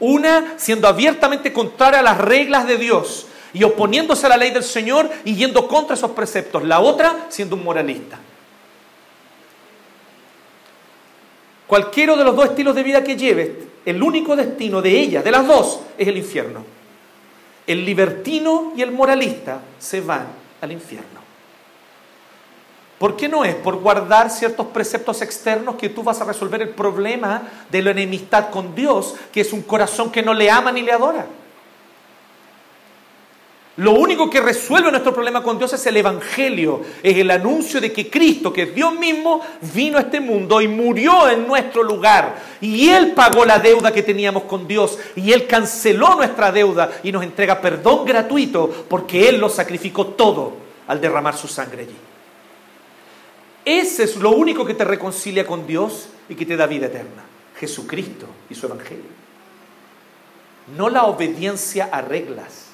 [0.01, 4.63] Una, siendo abiertamente contraria a las reglas de Dios y oponiéndose a la ley del
[4.63, 6.63] Señor y yendo contra esos preceptos.
[6.63, 8.19] La otra, siendo un moralista.
[11.67, 13.49] Cualquiera de los dos estilos de vida que lleves,
[13.85, 16.78] el único destino de ella, de las dos, es el infierno
[17.69, 20.25] el libertino y el moralista se van
[20.59, 21.19] al infierno.
[22.97, 23.53] ¿Por qué no es?
[23.53, 28.49] Por guardar ciertos preceptos externos que tú vas a resolver el problema de la enemistad
[28.49, 31.27] con Dios, que es un corazón que no le ama ni le adora.
[33.79, 37.93] Lo único que resuelve nuestro problema con Dios es el Evangelio, es el anuncio de
[37.93, 39.39] que Cristo, que es Dios mismo,
[39.73, 42.43] vino a este mundo y murió en nuestro lugar.
[42.59, 47.13] Y Él pagó la deuda que teníamos con Dios y Él canceló nuestra deuda y
[47.13, 51.97] nos entrega perdón gratuito porque Él lo sacrificó todo al derramar su sangre allí.
[53.63, 57.23] Ese es lo único que te reconcilia con Dios y que te da vida eterna.
[57.57, 59.05] Jesucristo y su Evangelio.
[60.75, 62.68] No la obediencia a reglas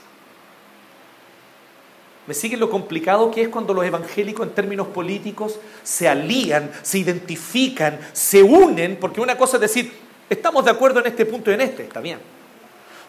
[2.27, 6.97] ¿Me sigue lo complicado que es cuando los evangélicos en términos políticos se alían, se
[6.97, 8.97] identifican, se unen?
[8.99, 9.93] Porque una cosa es decir,
[10.27, 12.17] estamos de acuerdo en este punto y en este, está bien.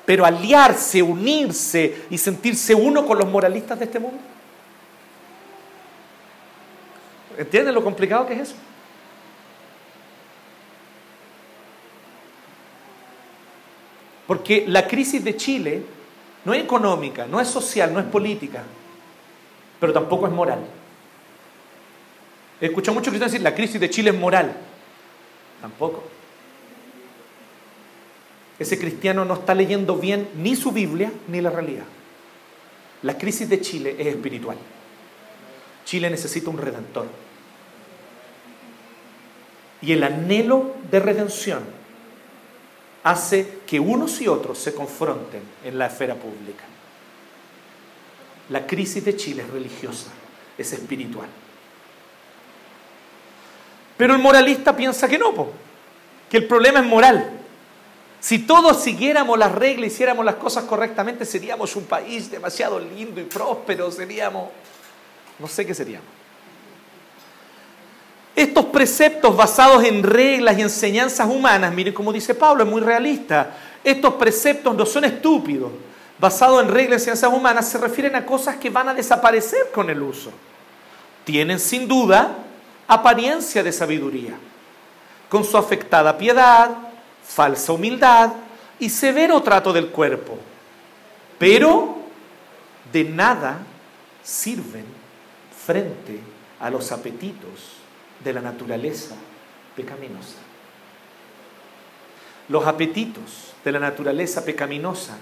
[0.04, 4.18] Pero aliarse, unirse y sentirse uno con los moralistas de este mundo.
[7.38, 8.54] ¿Entienden lo complicado que es eso?
[14.26, 15.82] Porque la crisis de Chile
[16.44, 18.62] no es económica, no es social, no es política
[19.80, 20.60] pero tampoco es moral.
[22.60, 24.56] He escuchado muchos cristianos decir, la crisis de Chile es moral.
[25.60, 26.04] Tampoco.
[28.58, 31.84] Ese cristiano no está leyendo bien ni su Biblia ni la realidad.
[33.02, 34.56] La crisis de Chile es espiritual.
[35.84, 37.06] Chile necesita un redentor.
[39.82, 41.60] Y el anhelo de redención
[43.04, 46.64] hace que unos y otros se confronten en la esfera pública.
[48.50, 50.08] La crisis de Chile es religiosa,
[50.56, 51.28] es espiritual.
[53.96, 55.32] Pero el moralista piensa que no,
[56.30, 57.30] que el problema es moral.
[58.20, 63.24] Si todos siguiéramos las reglas, hiciéramos las cosas correctamente, seríamos un país demasiado lindo y
[63.24, 64.48] próspero, seríamos,
[65.38, 66.08] no sé qué seríamos.
[68.34, 73.56] Estos preceptos basados en reglas y enseñanzas humanas, miren como dice Pablo, es muy realista.
[73.82, 75.70] Estos preceptos no son estúpidos,
[76.18, 79.90] basados en reglas y enseñanzas humanas, se refieren a cosas que van a desaparecer con
[79.90, 80.30] el uso.
[81.24, 82.36] Tienen sin duda
[82.86, 84.34] apariencia de sabiduría,
[85.28, 86.70] con su afectada piedad,
[87.26, 88.32] falsa humildad
[88.78, 90.38] y severo trato del cuerpo,
[91.38, 91.96] pero
[92.92, 93.58] de nada
[94.22, 94.84] sirven
[95.64, 96.20] frente
[96.60, 97.76] a los apetitos
[98.22, 99.16] de la naturaleza
[99.74, 100.38] pecaminosa.
[102.48, 105.18] Los apetitos de la naturaleza pecaminosa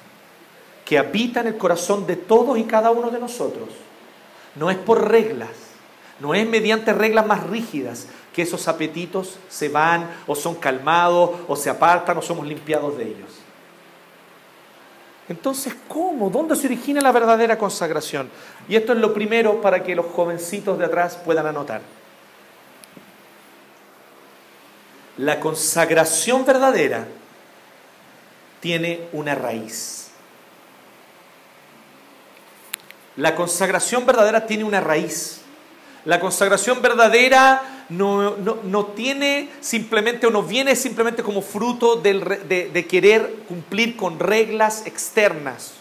[0.84, 3.68] que habitan el corazón de todos y cada uno de nosotros
[4.54, 5.50] no es por reglas,
[6.20, 11.56] no es mediante reglas más rígidas que esos apetitos se van o son calmados o
[11.56, 13.30] se apartan o somos limpiados de ellos.
[15.28, 16.28] Entonces, ¿cómo?
[16.28, 18.28] ¿Dónde se origina la verdadera consagración?
[18.68, 21.80] Y esto es lo primero para que los jovencitos de atrás puedan anotar.
[25.16, 27.06] La consagración verdadera
[28.60, 30.03] tiene una raíz.
[33.16, 35.40] La consagración verdadera tiene una raíz.
[36.04, 42.86] La consagración verdadera no, no, tiene simplemente o no viene simplemente como fruto de, de
[42.86, 45.74] querer cumplir con reglas externas.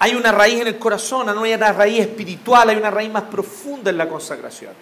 [0.00, 3.24] Hay una raíz en el corazón, no hay una raíz espiritual, hay una raíz más
[3.24, 4.72] profunda en la consagración.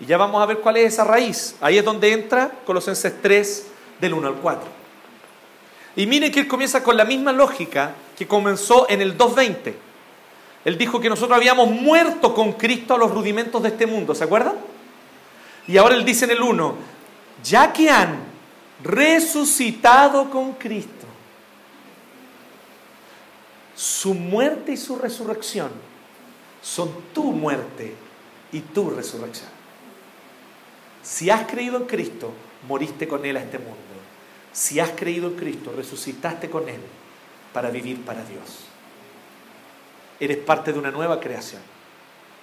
[0.00, 1.56] Y ya vamos a ver cuál es esa raíz.
[1.60, 3.66] Ahí es donde entra Colosenses 3
[4.00, 4.68] del 1 al 4.
[5.96, 9.74] Y miren que él comienza con la misma lógica que comenzó en el 2.20.
[10.64, 14.24] Él dijo que nosotros habíamos muerto con Cristo a los rudimentos de este mundo, ¿se
[14.24, 14.56] acuerdan?
[15.68, 16.74] Y ahora él dice en el 1,
[17.44, 18.18] ya que han
[18.82, 21.06] resucitado con Cristo,
[23.76, 25.70] su muerte y su resurrección
[26.60, 27.94] son tu muerte
[28.50, 29.50] y tu resurrección.
[31.04, 32.32] Si has creído en Cristo,
[32.66, 33.76] moriste con Él a este mundo.
[34.52, 36.80] Si has creído en Cristo, resucitaste con Él
[37.52, 38.64] para vivir para Dios.
[40.20, 41.62] Eres parte de una nueva creación.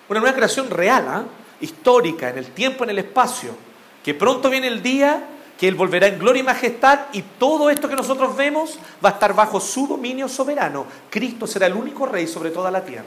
[0.07, 1.23] Una nueva creación real, ¿ah?
[1.61, 3.55] histórica, en el tiempo, en el espacio.
[4.03, 7.87] Que pronto viene el día que Él volverá en gloria y majestad y todo esto
[7.87, 10.85] que nosotros vemos va a estar bajo su dominio soberano.
[11.09, 13.03] Cristo será el único rey sobre toda la tierra.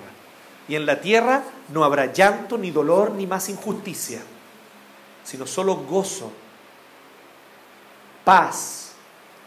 [0.67, 4.21] Y en la tierra no habrá llanto, ni dolor, ni más injusticia
[5.29, 6.33] sino solo gozo,
[8.25, 8.93] paz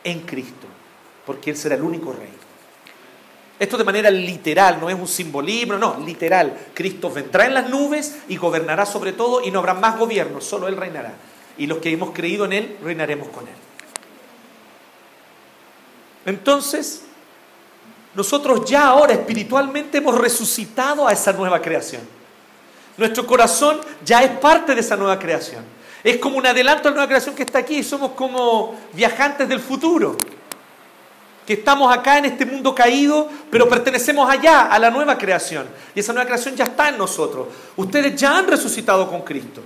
[0.04, 0.68] en Cristo,
[1.26, 2.30] porque Él será el único rey.
[3.62, 6.52] Esto de manera literal, no es un simbolismo, no, literal.
[6.74, 10.68] Cristo vendrá en las nubes y gobernará sobre todo y no habrá más gobierno, solo
[10.68, 11.14] Él reinará.
[11.60, 13.54] Y los que hemos creído en Él, reinaremos con Él.
[16.26, 17.04] Entonces,
[18.16, 22.02] nosotros ya ahora espiritualmente hemos resucitado a esa nueva creación.
[22.98, 25.64] Nuestro corazón ya es parte de esa nueva creación.
[26.04, 27.84] Es como un adelanto a la nueva creación que está aquí.
[27.84, 30.18] Somos como viajantes del futuro.
[31.46, 35.68] Que estamos acá en este mundo caído, pero pertenecemos allá, a la nueva creación.
[35.96, 37.48] Y esa nueva creación ya está en nosotros.
[37.76, 39.62] Ustedes ya han resucitado con Cristo.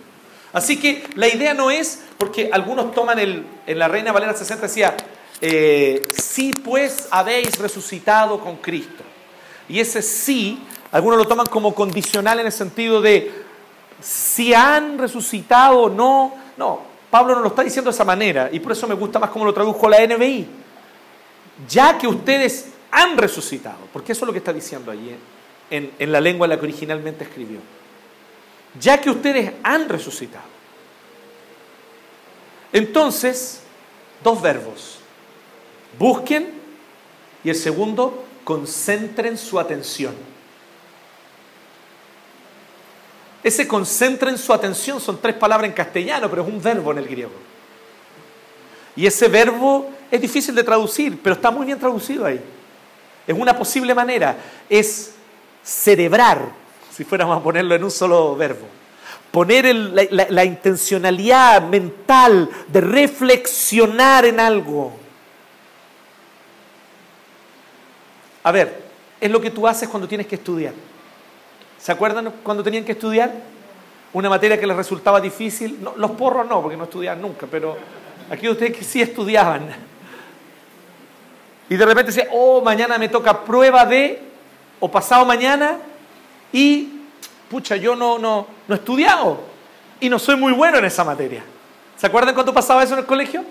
[0.53, 4.67] Así que la idea no es, porque algunos toman el, en la Reina Valera 60
[4.67, 4.95] decía,
[5.41, 9.03] eh, sí pues habéis resucitado con Cristo.
[9.67, 10.59] Y ese sí
[10.91, 13.43] algunos lo toman como condicional en el sentido de
[13.99, 16.33] si han resucitado o no.
[16.55, 19.29] No, Pablo no lo está diciendo de esa manera y por eso me gusta más
[19.29, 20.47] como lo tradujo la NBI.
[21.69, 25.17] Ya que ustedes han resucitado, porque eso es lo que está diciendo allí ¿eh?
[25.69, 27.59] en, en la lengua en la que originalmente escribió.
[28.79, 30.55] Ya que ustedes han resucitado.
[32.73, 33.61] Entonces,
[34.23, 34.99] dos verbos.
[35.97, 36.55] Busquen
[37.45, 40.15] y el segundo, concentren su atención.
[43.43, 47.05] Ese concentren su atención son tres palabras en castellano, pero es un verbo en el
[47.05, 47.33] griego.
[48.95, 52.39] Y ese verbo es difícil de traducir, pero está muy bien traducido ahí.
[53.27, 54.35] Es una posible manera.
[54.69, 55.15] Es
[55.63, 56.39] cerebrar,
[56.91, 58.67] si fuéramos a ponerlo en un solo verbo.
[59.31, 64.93] Poner la, la intencionalidad mental de reflexionar en algo.
[68.43, 68.83] A ver,
[69.19, 70.73] es lo que tú haces cuando tienes que estudiar.
[71.77, 73.33] ¿Se acuerdan cuando tenían que estudiar?
[74.13, 75.79] Una materia que les resultaba difícil.
[75.97, 77.75] los porros no, porque no estudiaban nunca, pero
[78.29, 79.67] Aquí ustedes que sí estudiaban.
[81.69, 84.21] Y de repente decía, oh, mañana me toca prueba de,
[84.79, 85.77] o pasado mañana,
[86.53, 87.01] y,
[87.49, 89.39] pucha, yo no, no, no he estudiado
[89.99, 91.43] y no soy muy bueno en esa materia.
[91.97, 93.43] ¿Se acuerdan cuando pasaba eso en el colegio?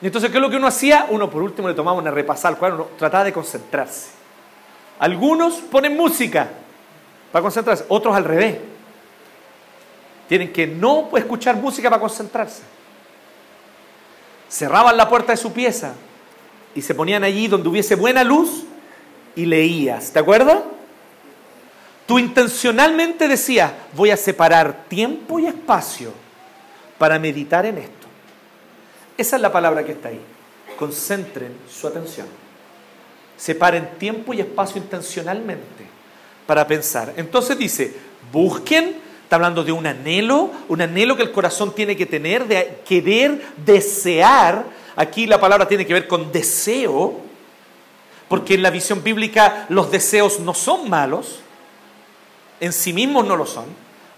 [0.00, 1.06] Y entonces, ¿qué es lo que uno hacía?
[1.10, 4.10] Uno por último le tomaba una repasada al cuadro, trataba de concentrarse.
[4.98, 6.48] Algunos ponen música
[7.30, 8.58] para concentrarse, otros al revés.
[10.28, 12.62] Tienen que no escuchar música para concentrarse.
[14.48, 15.94] Cerraban la puerta de su pieza
[16.74, 18.64] y se ponían allí donde hubiese buena luz
[19.36, 20.12] y leías.
[20.12, 20.58] ¿Te acuerdas?
[22.06, 26.12] Tú intencionalmente decías, voy a separar tiempo y espacio
[26.98, 28.06] para meditar en esto.
[29.16, 30.20] Esa es la palabra que está ahí.
[30.78, 32.26] Concentren su atención.
[33.36, 35.84] Separen tiempo y espacio intencionalmente
[36.46, 37.14] para pensar.
[37.16, 37.94] Entonces dice,
[38.32, 42.80] busquen, está hablando de un anhelo, un anhelo que el corazón tiene que tener, de
[42.86, 44.64] querer, desear.
[44.96, 47.20] Aquí la palabra tiene que ver con deseo,
[48.28, 51.40] porque en la visión bíblica los deseos no son malos,
[52.60, 53.66] en sí mismos no lo son.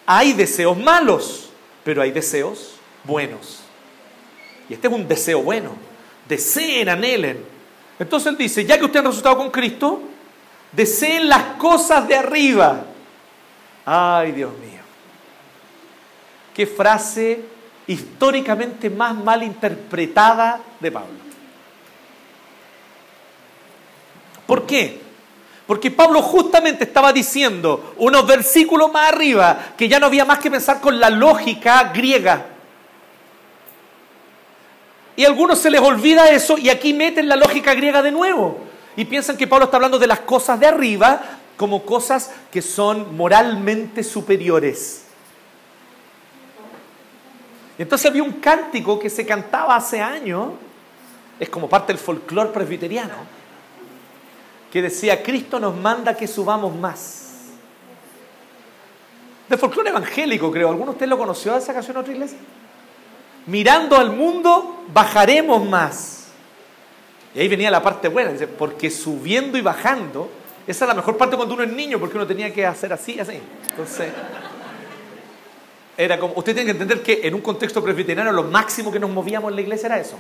[0.07, 1.51] Hay deseos malos,
[1.83, 3.61] pero hay deseos buenos.
[4.69, 5.71] Y este es un deseo bueno.
[6.29, 7.45] Deseen, anhelen.
[7.99, 10.03] Entonces él dice, ya que ustedes han resultado con Cristo,
[10.73, 12.85] deseen las cosas de arriba.
[13.85, 14.81] Ay, Dios mío.
[16.55, 17.56] Qué frase
[17.87, 21.15] históricamente más mal interpretada de Pablo.
[24.47, 25.01] ¿Por qué?
[25.67, 30.51] Porque Pablo justamente estaba diciendo unos versículos más arriba que ya no había más que
[30.51, 32.47] pensar con la lógica griega.
[35.17, 38.61] Y a algunos se les olvida eso y aquí meten la lógica griega de nuevo.
[38.97, 41.21] Y piensan que Pablo está hablando de las cosas de arriba
[41.57, 45.06] como cosas que son moralmente superiores.
[47.79, 50.53] Y entonces había un cántico que se cantaba hace años,
[51.39, 53.15] es como parte del folclore presbiteriano,
[54.73, 57.27] que decía, Cristo nos manda que subamos más.
[59.49, 60.69] De folclore evangélico, creo.
[60.71, 62.39] ¿Alguno de ustedes lo conoció esa canción en otra iglesia?
[63.47, 66.29] Mirando al mundo, bajaremos más.
[67.35, 70.31] Y ahí venía la parte buena, porque subiendo y bajando,
[70.67, 73.21] esa es la mejor parte cuando uno es niño, porque uno tenía que hacer así,
[73.21, 73.39] así.
[73.69, 74.11] Entonces,
[75.97, 79.11] era como, usted tiene que entender que en un contexto presbiteriano lo máximo que nos
[79.11, 80.19] movíamos en la iglesia era eso.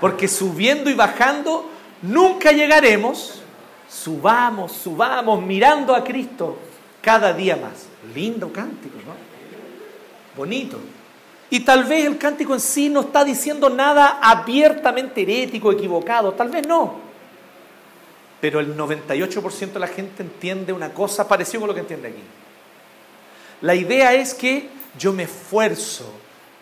[0.00, 3.40] Porque subiendo y bajando Nunca llegaremos,
[3.88, 6.58] subamos, subamos, mirando a Cristo
[7.00, 7.86] cada día más.
[8.12, 9.14] Lindo cántico, ¿no?
[10.36, 10.78] Bonito.
[11.48, 16.48] Y tal vez el cántico en sí no está diciendo nada abiertamente herético, equivocado, tal
[16.48, 16.94] vez no.
[18.40, 22.22] Pero el 98% de la gente entiende una cosa parecida con lo que entiende aquí.
[23.62, 26.12] La idea es que yo me esfuerzo,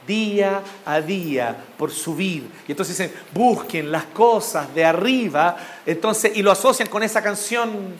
[0.06, 2.48] día a día por subir.
[2.66, 7.94] Y entonces dicen, busquen las cosas de arriba, entonces, y lo asocian con esa canción,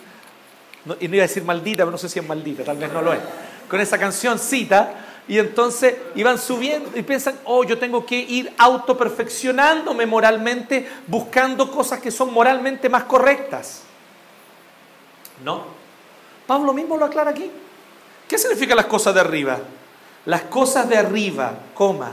[0.99, 3.03] y no iba a decir maldita, pero no sé si es maldita, tal vez no
[3.03, 3.21] lo es,
[3.69, 8.53] con esa canción cita, y entonces iban subiendo y piensan, oh, yo tengo que ir
[8.59, 13.83] autoperfeccionándome moralmente, buscando cosas que son moralmente más correctas.
[15.45, 15.65] No.
[16.47, 17.49] Pablo mismo lo aclara aquí.
[18.31, 19.61] ¿Qué significan las cosas de arriba?
[20.27, 22.13] las cosas de arriba, coma.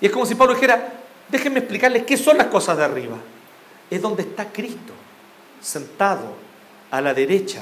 [0.00, 0.94] Y es como si Pablo dijera,
[1.28, 3.16] déjenme explicarles qué son las cosas de arriba.
[3.90, 4.92] Es donde está Cristo,
[5.60, 6.34] sentado
[6.90, 7.60] a la derecha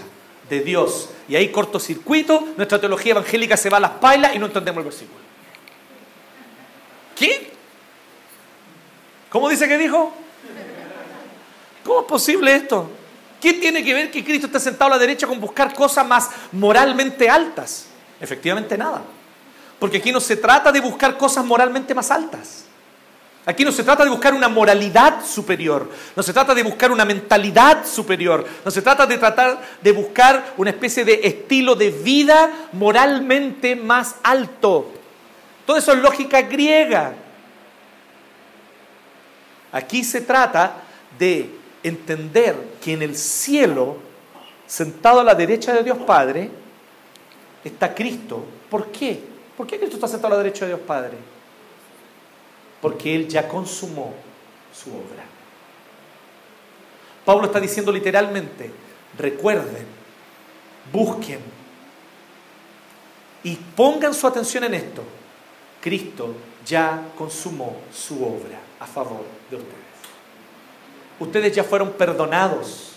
[0.48, 1.10] de Dios.
[1.28, 4.84] Y ahí cortocircuito, nuestra teología evangélica se va a las pailas y no entendemos el
[4.84, 5.24] versículo.
[7.16, 7.52] ¿Qué?
[9.30, 10.12] ¿Cómo dice que dijo?
[11.84, 12.88] ¿Cómo es posible esto?
[13.44, 16.30] ¿Qué tiene que ver que Cristo esté sentado a la derecha con buscar cosas más
[16.52, 17.84] moralmente altas?
[18.18, 19.02] Efectivamente nada.
[19.78, 22.64] Porque aquí no se trata de buscar cosas moralmente más altas.
[23.44, 27.04] Aquí no se trata de buscar una moralidad superior, no se trata de buscar una
[27.04, 32.50] mentalidad superior, no se trata de tratar de buscar una especie de estilo de vida
[32.72, 34.90] moralmente más alto.
[35.66, 37.12] Todo eso es lógica griega.
[39.70, 40.76] Aquí se trata
[41.18, 43.98] de entender que en el cielo,
[44.66, 46.50] sentado a la derecha de Dios Padre,
[47.62, 48.44] está Cristo.
[48.68, 49.22] ¿Por qué?
[49.56, 51.16] ¿Por qué Cristo está sentado a la derecha de Dios Padre?
[52.80, 54.14] Porque Él ya consumó
[54.74, 55.24] su obra.
[57.24, 58.70] Pablo está diciendo literalmente,
[59.16, 59.86] recuerden,
[60.92, 61.40] busquen
[63.42, 65.02] y pongan su atención en esto.
[65.80, 66.34] Cristo
[66.66, 69.83] ya consumó su obra a favor de ustedes.
[71.18, 72.92] Ustedes ya fueron perdonados,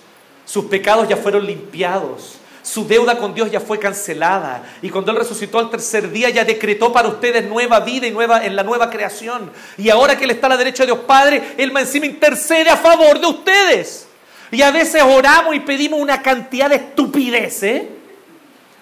[0.46, 4.64] sus pecados ya fueron limpiados, su deuda con Dios ya fue cancelada.
[4.82, 8.46] Y cuando Él resucitó al tercer día, ya decretó para ustedes nueva vida y nueva
[8.46, 9.52] en la nueva creación.
[9.78, 12.76] Y ahora que Él está a la derecha de Dios Padre, Él encima intercede a
[12.76, 14.08] favor de ustedes.
[14.52, 17.90] Y a veces oramos y pedimos una cantidad de estupidez, ¿eh?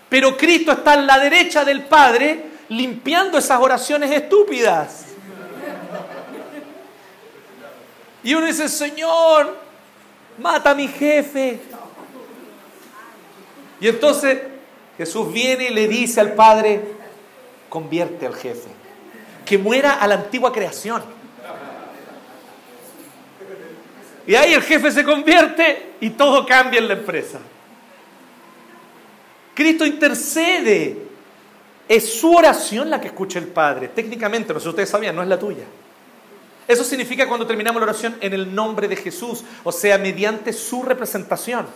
[0.09, 5.05] Pero Cristo está a la derecha del Padre limpiando esas oraciones estúpidas.
[8.25, 9.57] Y uno dice, Señor,
[10.37, 11.61] mata a mi jefe,
[13.79, 14.39] y entonces
[14.97, 16.81] Jesús viene y le dice al Padre,
[17.69, 18.69] convierte al jefe,
[19.45, 21.03] que muera a la antigua creación.
[24.27, 27.39] Y ahí el jefe se convierte y todo cambia en la empresa.
[29.53, 31.03] Cristo intercede.
[31.87, 33.89] Es su oración la que escucha el Padre.
[33.89, 35.65] Técnicamente, no sé si ustedes sabían, no es la tuya.
[36.67, 40.81] Eso significa cuando terminamos la oración en el nombre de Jesús, o sea, mediante su
[40.83, 41.67] representación.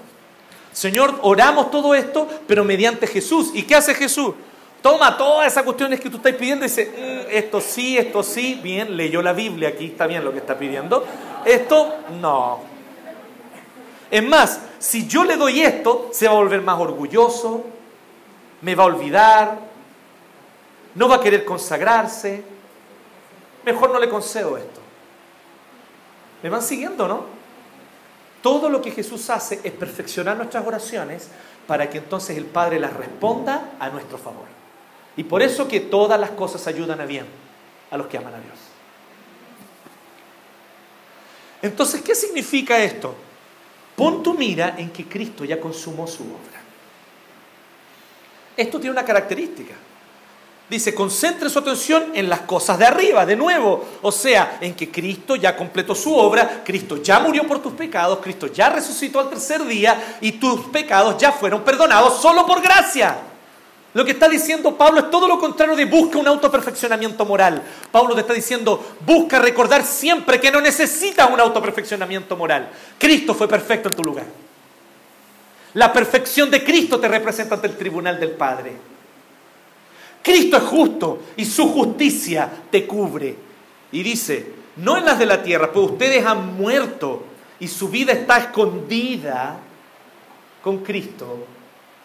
[0.71, 3.51] Señor, oramos todo esto, pero mediante Jesús.
[3.53, 4.33] ¿Y qué hace Jesús?
[4.81, 8.59] Toma todas esas cuestiones que tú estás pidiendo y dice, mm, esto sí, esto sí,
[8.63, 11.05] bien, leyó la Biblia, aquí está bien lo que está pidiendo.
[11.45, 12.61] Esto, no.
[14.09, 17.65] Es más, si yo le doy esto, se va a volver más orgulloso,
[18.61, 19.59] me va a olvidar,
[20.95, 22.43] no va a querer consagrarse.
[23.65, 24.79] Mejor no le concedo esto.
[26.41, 27.25] ¿Me van siguiendo, no?
[28.41, 31.29] Todo lo que Jesús hace es perfeccionar nuestras oraciones
[31.67, 34.47] para que entonces el Padre las responda a nuestro favor.
[35.17, 37.25] Y por eso que todas las cosas ayudan a bien
[37.91, 38.57] a los que aman a Dios.
[41.61, 43.13] Entonces, ¿qué significa esto?
[43.95, 46.61] Pon tu mira en que Cristo ya consumó su obra.
[48.55, 49.75] Esto tiene una característica.
[50.69, 53.85] Dice, concentre su atención en las cosas de arriba, de nuevo.
[54.03, 58.19] O sea, en que Cristo ya completó su obra, Cristo ya murió por tus pecados,
[58.21, 63.17] Cristo ya resucitó al tercer día y tus pecados ya fueron perdonados solo por gracia.
[63.95, 67.63] Lo que está diciendo Pablo es todo lo contrario de busca un autoperfeccionamiento moral.
[67.91, 72.69] Pablo te está diciendo, busca recordar siempre que no necesitas un autoperfeccionamiento moral.
[72.99, 74.25] Cristo fue perfecto en tu lugar.
[75.73, 78.98] La perfección de Cristo te representa ante el tribunal del Padre.
[80.29, 83.35] Cristo es justo y su justicia te cubre.
[83.91, 87.23] Y dice, no en las de la tierra, pues ustedes han muerto
[87.59, 89.57] y su vida está escondida
[90.63, 91.47] con Cristo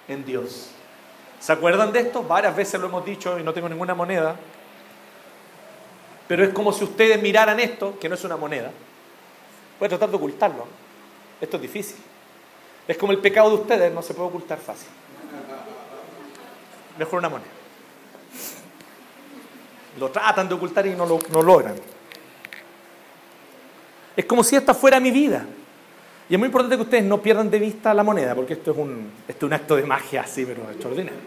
[0.08, 0.70] en Dios.
[1.38, 2.22] ¿Se acuerdan de esto?
[2.22, 4.36] Varias veces lo hemos dicho y no tengo ninguna moneda.
[6.26, 8.70] Pero es como si ustedes miraran esto, que no es una moneda.
[9.78, 10.66] Voy a tratar de ocultarlo.
[11.42, 11.96] Esto es difícil.
[12.88, 14.88] Es como el pecado de ustedes, no se puede ocultar fácil.
[16.96, 17.63] Mejor una moneda.
[19.98, 21.74] Lo tratan de ocultar y no lo no logran.
[24.16, 25.44] Es como si esta fuera mi vida.
[26.28, 28.76] Y es muy importante que ustedes no pierdan de vista la moneda, porque esto es
[28.78, 31.18] un, esto es un acto de magia así, pero extraordinario.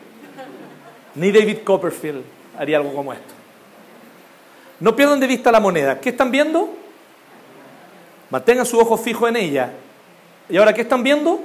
[1.15, 2.23] Ni David Copperfield
[2.57, 3.33] haría algo como esto.
[4.79, 5.99] No pierdan de vista la moneda.
[5.99, 6.69] ¿Qué están viendo?
[8.29, 9.71] Mantengan su ojo fijo en ella.
[10.49, 11.39] ¿Y ahora qué están viendo?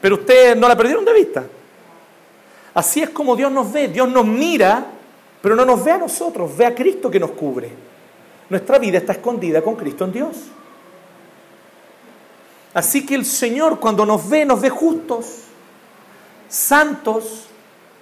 [0.00, 1.44] Pero ustedes no la perdieron de vista.
[2.74, 3.88] Así es como Dios nos ve.
[3.88, 4.84] Dios nos mira
[5.40, 7.70] pero no nos ve a nosotros, ve a Cristo que nos cubre.
[8.48, 10.36] Nuestra vida está escondida con Cristo en Dios.
[12.74, 15.26] Así que el Señor cuando nos ve, nos ve justos,
[16.48, 17.46] santos,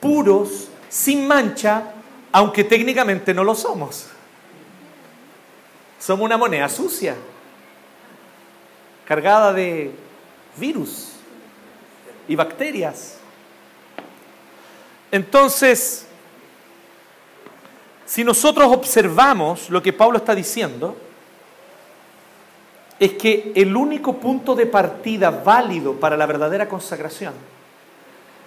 [0.00, 1.92] puros, sin mancha,
[2.32, 4.06] aunque técnicamente no lo somos.
[5.98, 7.16] Somos una moneda sucia,
[9.06, 9.90] cargada de
[10.56, 11.12] virus
[12.28, 13.18] y bacterias.
[15.10, 16.05] Entonces,
[18.06, 20.96] si nosotros observamos lo que Pablo está diciendo,
[22.98, 27.34] es que el único punto de partida válido para la verdadera consagración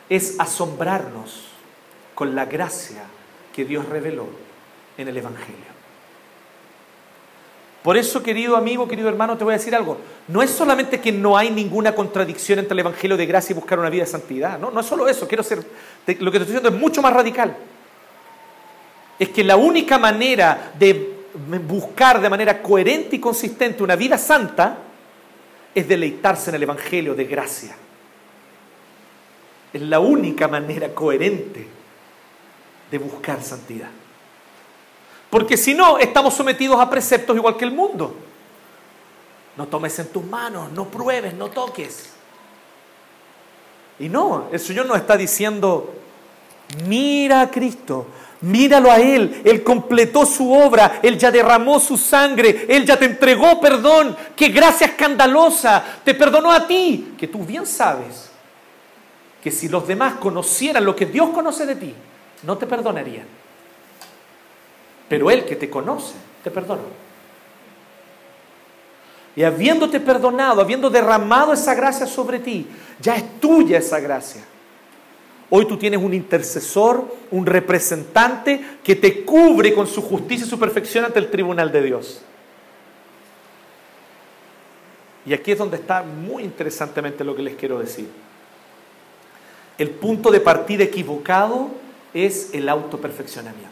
[0.09, 1.49] es asombrarnos
[2.15, 3.03] con la gracia
[3.53, 4.27] que Dios reveló
[4.97, 5.79] en el Evangelio.
[7.83, 9.97] Por eso, querido amigo, querido hermano, te voy a decir algo.
[10.27, 13.77] No es solamente que no hay ninguna contradicción entre el Evangelio de gracia y buscar
[13.77, 14.57] una vida de santidad.
[14.57, 15.27] No, no es solo eso.
[15.27, 17.55] Quiero ser, lo que te estoy diciendo es mucho más radical
[19.19, 21.19] es que la única manera de
[21.67, 24.77] buscar de manera coherente y consistente una vida santa
[25.75, 27.75] es deleitarse en el Evangelio de gracia.
[29.71, 31.67] Es la única manera coherente
[32.89, 33.89] de buscar santidad.
[35.29, 38.15] Porque si no, estamos sometidos a preceptos igual que el mundo.
[39.57, 42.13] No tomes en tus manos, no pruebes, no toques.
[43.99, 45.93] Y no, el Señor nos está diciendo,
[46.87, 48.07] mira a Cristo,
[48.41, 53.05] Míralo a Él, Él completó su obra, Él ya derramó su sangre, Él ya te
[53.05, 58.29] entregó perdón, qué gracia escandalosa, te perdonó a ti, que tú bien sabes
[59.43, 61.93] que si los demás conocieran lo que Dios conoce de ti,
[62.43, 63.25] no te perdonarían.
[65.07, 66.13] Pero Él que te conoce,
[66.43, 66.81] te perdona.
[69.35, 72.67] Y habiéndote perdonado, habiendo derramado esa gracia sobre ti,
[72.99, 74.43] ya es tuya esa gracia.
[75.51, 80.59] Hoy tú tienes un intercesor, un representante que te cubre con su justicia y su
[80.59, 82.21] perfección ante el tribunal de Dios.
[85.25, 88.07] Y aquí es donde está muy interesantemente lo que les quiero decir.
[89.77, 91.69] El punto de partida equivocado
[92.13, 93.69] es el autoperfeccionamiento.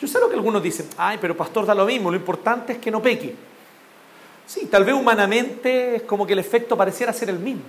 [0.00, 2.78] Yo sé lo que algunos dicen, ay, pero pastor da lo mismo, lo importante es
[2.78, 3.34] que no peque.
[4.46, 7.62] Sí, tal vez humanamente es como que el efecto pareciera ser el mismo.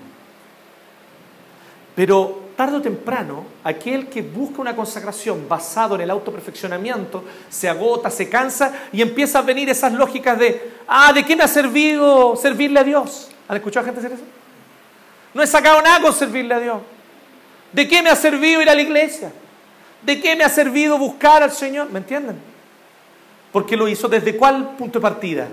[1.96, 8.10] Pero tarde o temprano, aquel que busca una consagración basado en el autoperfeccionamiento se agota,
[8.10, 12.36] se cansa y empieza a venir esas lógicas de, ah, ¿de qué me ha servido
[12.36, 13.30] servirle a Dios?
[13.48, 14.26] ¿Han escuchado a gente decir eso?
[15.34, 16.78] No he sacado nada con servirle a Dios.
[17.72, 19.32] ¿De qué me ha servido ir a la iglesia?
[20.02, 21.90] ¿De qué me ha servido buscar al Señor?
[21.92, 22.38] ¿Me entienden?
[23.52, 25.48] Porque lo hizo desde cuál punto de partida?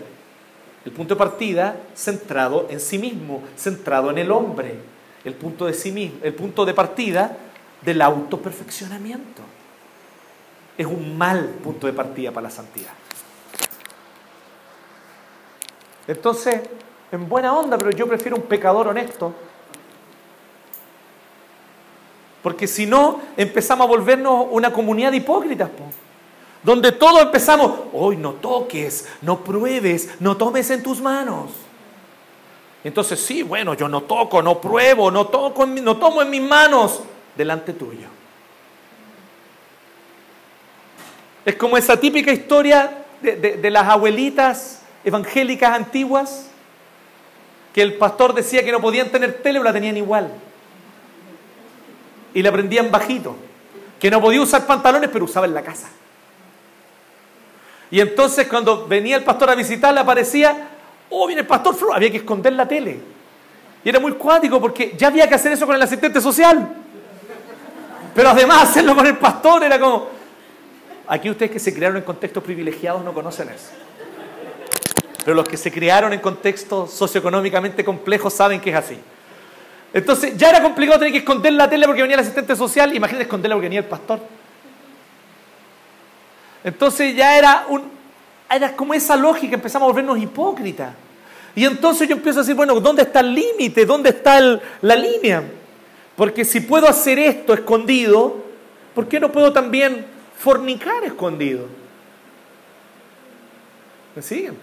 [0.85, 4.92] El punto de partida centrado en sí mismo, centrado en el hombre.
[5.25, 7.37] El punto de sí mismo, el punto de partida
[7.81, 9.43] del autoperfeccionamiento.
[10.77, 12.93] Es un mal punto de partida para la santidad.
[16.09, 16.61] Entonces,
[17.13, 19.35] en buena onda, pero yo prefiero un pecador honesto
[22.43, 25.71] porque si no, empezamos a volvernos una comunidad de hipócritas,
[26.63, 31.51] donde todos empezamos, hoy no toques, no pruebes, no tomes en tus manos.
[32.85, 37.01] Entonces, sí, bueno, yo no toco, no pruebo, no, toco no tomo en mis manos
[37.37, 38.09] delante tuyo.
[41.45, 46.49] Es como esa típica historia de, las abuelitas evangélicas antiguas,
[47.73, 50.31] que el pastor decía que no podían tener tele, pero la tenían igual
[52.35, 53.37] y le aprendían bajito,
[54.01, 55.89] que no podía usar pantalones, pero usaba en la casa.
[57.91, 60.71] Y entonces cuando venía el pastor a visitarla, aparecía,
[61.13, 63.01] oh, viene el pastor Flor, había que esconder la tele.
[63.85, 66.77] Y era muy cuático porque ya había que hacer eso con el asistente social.
[68.15, 70.09] Pero además hacerlo con el pastor era como...
[71.09, 73.71] Aquí ustedes que se crearon en contextos privilegiados no conocen eso.
[75.25, 78.99] Pero los que se criaron en contextos socioeconómicamente complejos saben que es así.
[79.93, 83.25] Entonces ya era complicado tener que esconder la tele porque venía el asistente social, imagínate
[83.25, 84.21] esconderla porque venía el pastor.
[86.65, 88.02] Entonces ya era un
[88.57, 90.95] era como esa lógica, empezamos a volvernos hipócritas.
[91.55, 93.85] Y entonces yo empiezo a decir, bueno, ¿dónde está el límite?
[93.85, 94.41] ¿Dónde está
[94.81, 95.43] la línea?
[96.17, 98.43] Porque si puedo hacer esto escondido,
[98.95, 100.05] ¿por qué no puedo también
[100.39, 101.67] fornicar escondido?
[104.15, 104.57] ¿Me siguen?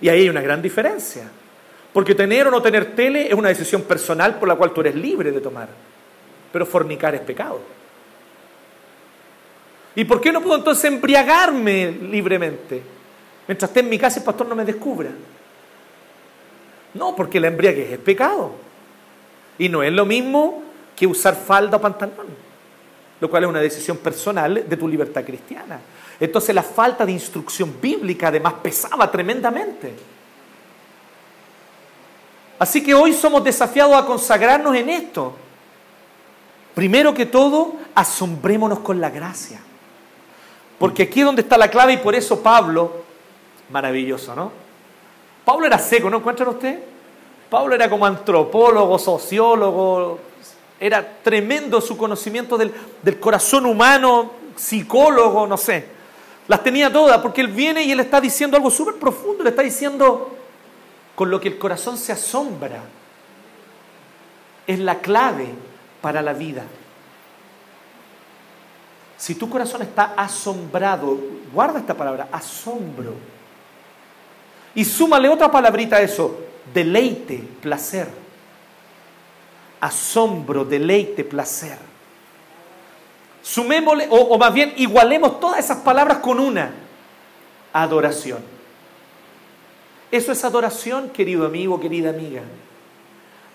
[0.00, 1.30] Y ahí hay una gran diferencia.
[1.92, 4.94] Porque tener o no tener tele es una decisión personal por la cual tú eres
[4.94, 5.68] libre de tomar.
[6.52, 7.60] Pero fornicar es pecado.
[9.98, 12.80] ¿Y por qué no puedo entonces embriagarme libremente?
[13.48, 15.10] Mientras esté en mi casa el pastor no me descubra.
[16.94, 18.52] No, porque la embriaguez es pecado.
[19.58, 20.62] Y no es lo mismo
[20.94, 22.28] que usar falda o pantalón.
[23.20, 25.80] Lo cual es una decisión personal de tu libertad cristiana.
[26.20, 29.94] Entonces la falta de instrucción bíblica además pesaba tremendamente.
[32.60, 35.34] Así que hoy somos desafiados a consagrarnos en esto.
[36.76, 39.58] Primero que todo, asombrémonos con la gracia.
[40.78, 43.04] Porque aquí es donde está la clave y por eso Pablo,
[43.70, 44.52] maravilloso, ¿no?
[45.44, 46.78] Pablo era seco, ¿no encuentran usted?
[47.50, 50.18] Pablo era como antropólogo, sociólogo,
[50.78, 52.72] era tremendo su conocimiento del,
[53.02, 55.86] del corazón humano, psicólogo, no sé.
[56.46, 59.62] Las tenía todas porque él viene y él está diciendo algo súper profundo, le está
[59.62, 60.34] diciendo,
[61.14, 62.84] con lo que el corazón se asombra,
[64.66, 65.48] es la clave
[66.00, 66.64] para la vida.
[69.18, 71.18] Si tu corazón está asombrado,
[71.52, 73.14] guarda esta palabra, asombro.
[74.76, 76.38] Y súmale otra palabrita a eso,
[76.72, 78.08] deleite, placer.
[79.80, 81.78] Asombro, deleite, placer.
[83.42, 86.70] Sumémosle, o, o más bien igualemos todas esas palabras con una,
[87.72, 88.38] adoración.
[90.12, 92.42] Eso es adoración, querido amigo, querida amiga.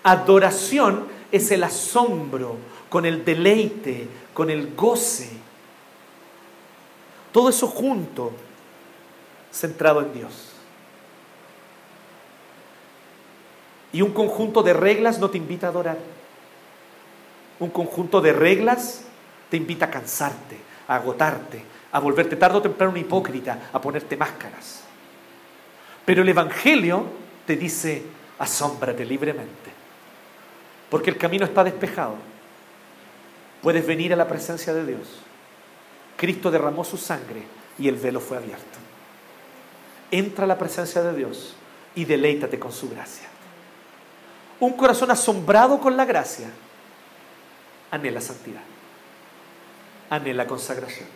[0.02, 2.56] Adoración es el asombro,
[2.88, 5.43] con el deleite, con el goce.
[7.34, 8.30] Todo eso junto,
[9.50, 10.52] centrado en Dios.
[13.92, 15.98] Y un conjunto de reglas no te invita a adorar.
[17.58, 19.02] Un conjunto de reglas
[19.50, 20.56] te invita a cansarte,
[20.86, 21.60] a agotarte,
[21.90, 24.84] a volverte tarde o temprano un hipócrita, a ponerte máscaras.
[26.04, 27.04] Pero el Evangelio
[27.44, 28.04] te dice,
[28.38, 29.72] asómbrate libremente.
[30.88, 32.14] porque el camino está despejado.
[33.60, 35.23] Puedes venir a la presencia de Dios.
[36.16, 37.42] Cristo derramó su sangre
[37.78, 38.78] y el velo fue abierto.
[40.10, 41.54] Entra a la presencia de Dios
[41.94, 43.28] y deleítate con su gracia.
[44.60, 46.48] Un corazón asombrado con la gracia
[47.90, 48.62] anhela santidad,
[50.10, 51.08] anhela consagración.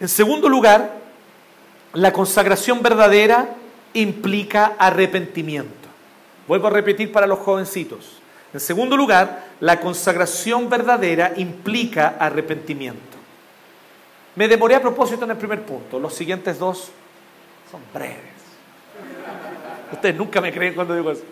[0.00, 0.98] En segundo lugar,
[1.92, 3.54] la consagración verdadera
[3.94, 5.88] implica arrepentimiento.
[6.48, 8.21] Vuelvo a repetir para los jovencitos.
[8.52, 13.16] En segundo lugar, la consagración verdadera implica arrepentimiento.
[14.36, 15.98] Me demoré a propósito en el primer punto.
[15.98, 16.90] Los siguientes dos
[17.70, 18.32] son breves.
[19.92, 21.22] Ustedes nunca me creen cuando digo eso.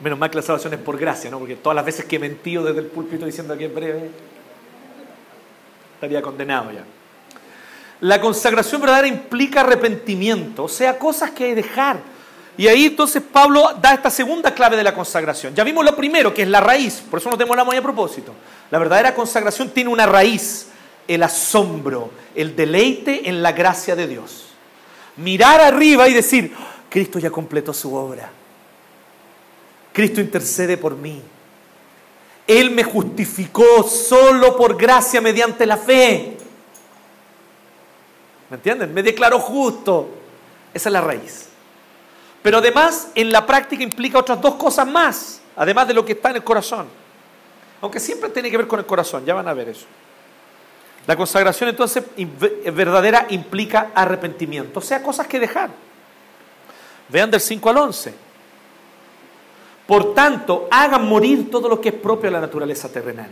[0.00, 1.38] Menos mal que la salvación es por gracia, ¿no?
[1.38, 4.10] Porque todas las veces que he mentido desde el púlpito diciendo que es breve,
[5.94, 6.84] estaría condenado ya.
[8.00, 11.98] La consagración verdadera implica arrepentimiento, o sea, cosas que hay que dejar.
[12.56, 15.54] Y ahí entonces Pablo da esta segunda clave de la consagración.
[15.54, 17.82] Ya vimos lo primero, que es la raíz, por eso no tenemos la muy a
[17.82, 18.34] propósito.
[18.70, 20.68] La verdadera consagración tiene una raíz,
[21.08, 24.48] el asombro, el deleite en la gracia de Dios.
[25.16, 26.54] Mirar arriba y decir,
[26.88, 28.30] Cristo ya completó su obra.
[29.92, 31.22] Cristo intercede por mí.
[32.46, 36.36] Él me justificó solo por gracia mediante la fe.
[38.50, 38.92] ¿Me entienden?
[38.92, 40.08] Me declaró justo.
[40.74, 41.51] Esa es la raíz.
[42.42, 46.30] Pero además, en la práctica implica otras dos cosas más, además de lo que está
[46.30, 46.86] en el corazón.
[47.80, 49.86] Aunque siempre tiene que ver con el corazón, ya van a ver eso.
[51.06, 52.04] La consagración entonces
[52.72, 55.70] verdadera implica arrepentimiento, o sea, cosas que dejar.
[57.08, 58.14] Vean del 5 al 11.
[59.86, 63.30] Por tanto, hagan morir todo lo que es propio de la naturaleza terrenal.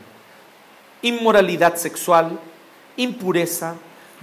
[1.03, 2.39] Inmoralidad sexual,
[2.97, 3.77] impureza,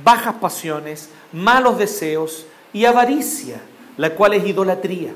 [0.04, 3.62] bajas pasiones, malos deseos y avaricia,
[3.98, 5.12] la cual es idolatría.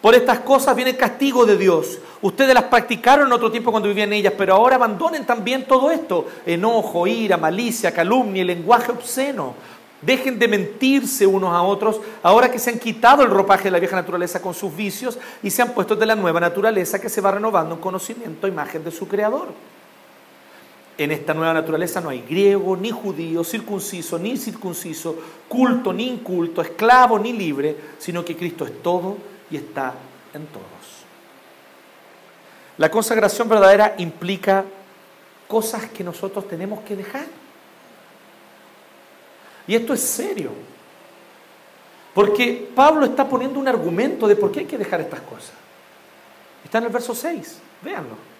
[0.00, 1.98] Por estas cosas viene el castigo de Dios.
[2.20, 6.26] Ustedes las practicaron en otro tiempo cuando vivían ellas, pero ahora abandonen también todo esto.
[6.44, 9.54] Enojo, ira, malicia, calumnia, lenguaje obsceno.
[10.02, 13.78] Dejen de mentirse unos a otros ahora que se han quitado el ropaje de la
[13.78, 17.22] vieja naturaleza con sus vicios y se han puesto de la nueva naturaleza que se
[17.22, 19.48] va renovando en conocimiento, imagen de su Creador.
[20.96, 25.16] En esta nueva naturaleza no hay griego, ni judío, circunciso, ni circunciso,
[25.48, 29.16] culto, ni inculto, esclavo, ni libre, sino que Cristo es todo
[29.50, 29.94] y está
[30.32, 30.64] en todos.
[32.78, 34.64] La consagración verdadera implica
[35.48, 37.26] cosas que nosotros tenemos que dejar.
[39.66, 40.50] Y esto es serio.
[42.12, 45.52] Porque Pablo está poniendo un argumento de por qué hay que dejar estas cosas.
[46.64, 48.33] Está en el verso 6, véanlo.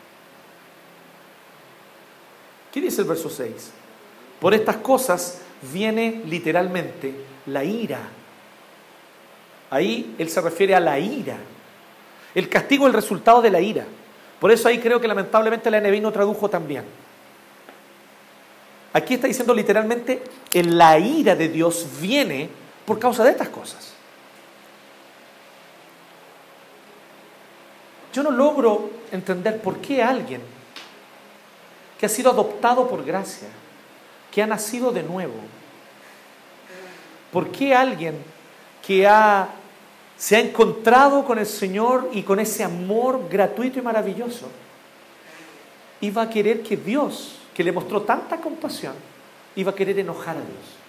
[2.75, 3.71] ¿Qué dice el verso 6?
[4.41, 5.39] Por estas cosas
[5.73, 7.15] viene literalmente
[7.47, 8.01] la ira.
[9.71, 11.37] Ahí él se refiere a la ira.
[12.35, 13.87] El castigo es el resultado de la ira.
[14.41, 16.83] Por eso ahí creo que lamentablemente la NBI no tradujo también.
[18.93, 22.49] Aquí está diciendo literalmente, la ira de Dios viene
[22.85, 23.95] por causa de estas cosas.
[28.13, 30.54] Yo no logro entender por qué alguien
[32.05, 33.49] ha sido adoptado por gracia,
[34.31, 35.35] que ha nacido de nuevo.
[37.33, 38.17] ¿Por qué alguien
[38.87, 39.49] que ha,
[40.17, 44.49] se ha encontrado con el Señor y con ese amor gratuito y maravilloso
[46.01, 48.95] iba a querer que Dios, que le mostró tanta compasión,
[49.57, 50.85] iba a querer enojar a Dios?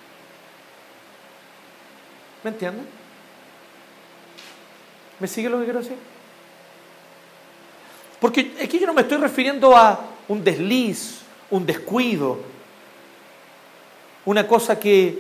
[2.44, 2.88] ¿Me entienden?
[5.20, 5.98] ¿Me sigue lo que quiero decir?
[8.20, 11.22] Porque aquí yo no me estoy refiriendo a un desliz,
[11.52, 12.40] un descuido,
[14.26, 15.20] una cosa que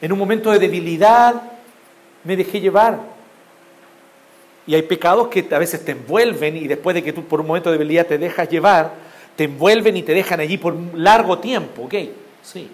[0.00, 1.42] en un momento de debilidad
[2.24, 3.00] me dejé llevar.
[4.66, 7.46] Y hay pecados que a veces te envuelven y después de que tú por un
[7.46, 8.92] momento de debilidad te dejas llevar,
[9.36, 11.94] te envuelven y te dejan allí por un largo tiempo, ¿ok?
[12.42, 12.70] Sí.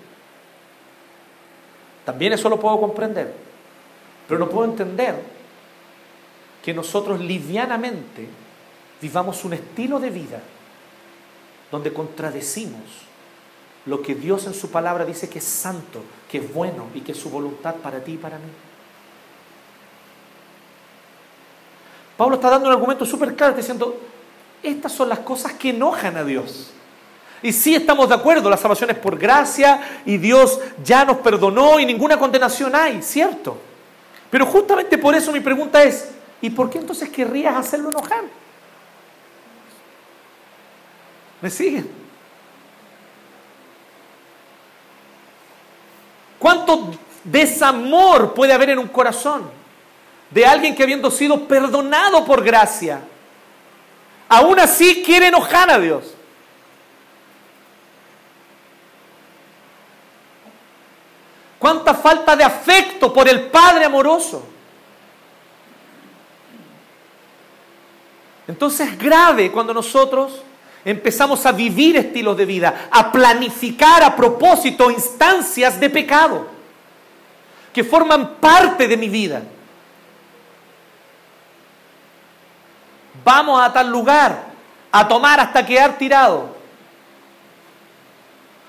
[2.05, 3.33] También eso lo puedo comprender.
[4.29, 5.15] Pero no puedo entender
[6.63, 8.27] que nosotros livianamente
[9.01, 10.41] vivamos un estilo de vida
[11.71, 13.07] donde contradecimos
[13.87, 17.13] lo que Dios en su palabra dice que es santo, que es bueno y que
[17.13, 18.51] es su voluntad para ti y para mí.
[22.17, 23.97] Pablo está dando un argumento súper claro diciendo,
[24.63, 26.71] estas son las cosas que enojan a Dios.
[27.43, 31.79] Y sí estamos de acuerdo, la salvación es por gracia y Dios ya nos perdonó
[31.79, 33.57] y ninguna condenación hay, ¿cierto?
[34.31, 36.09] Pero justamente por eso mi pregunta es,
[36.41, 38.25] ¿y por qué entonces querrías hacerlo enojar?
[41.41, 41.91] ¿Me siguen?
[46.39, 49.51] ¿Cuántos desamor puede haber en un corazón
[50.31, 53.01] de alguien que habiendo sido perdonado por gracia,
[54.29, 56.15] aún así quiere enojar a Dios?
[61.59, 64.47] ¿Cuánta falta de afecto por el Padre amoroso?
[68.47, 70.43] Entonces es grave cuando nosotros
[70.87, 76.47] empezamos a vivir estilos de vida, a planificar a propósito instancias de pecado
[77.73, 79.43] que forman parte de mi vida.
[83.25, 84.45] Vamos a tal lugar
[84.93, 86.55] a tomar hasta quedar tirado.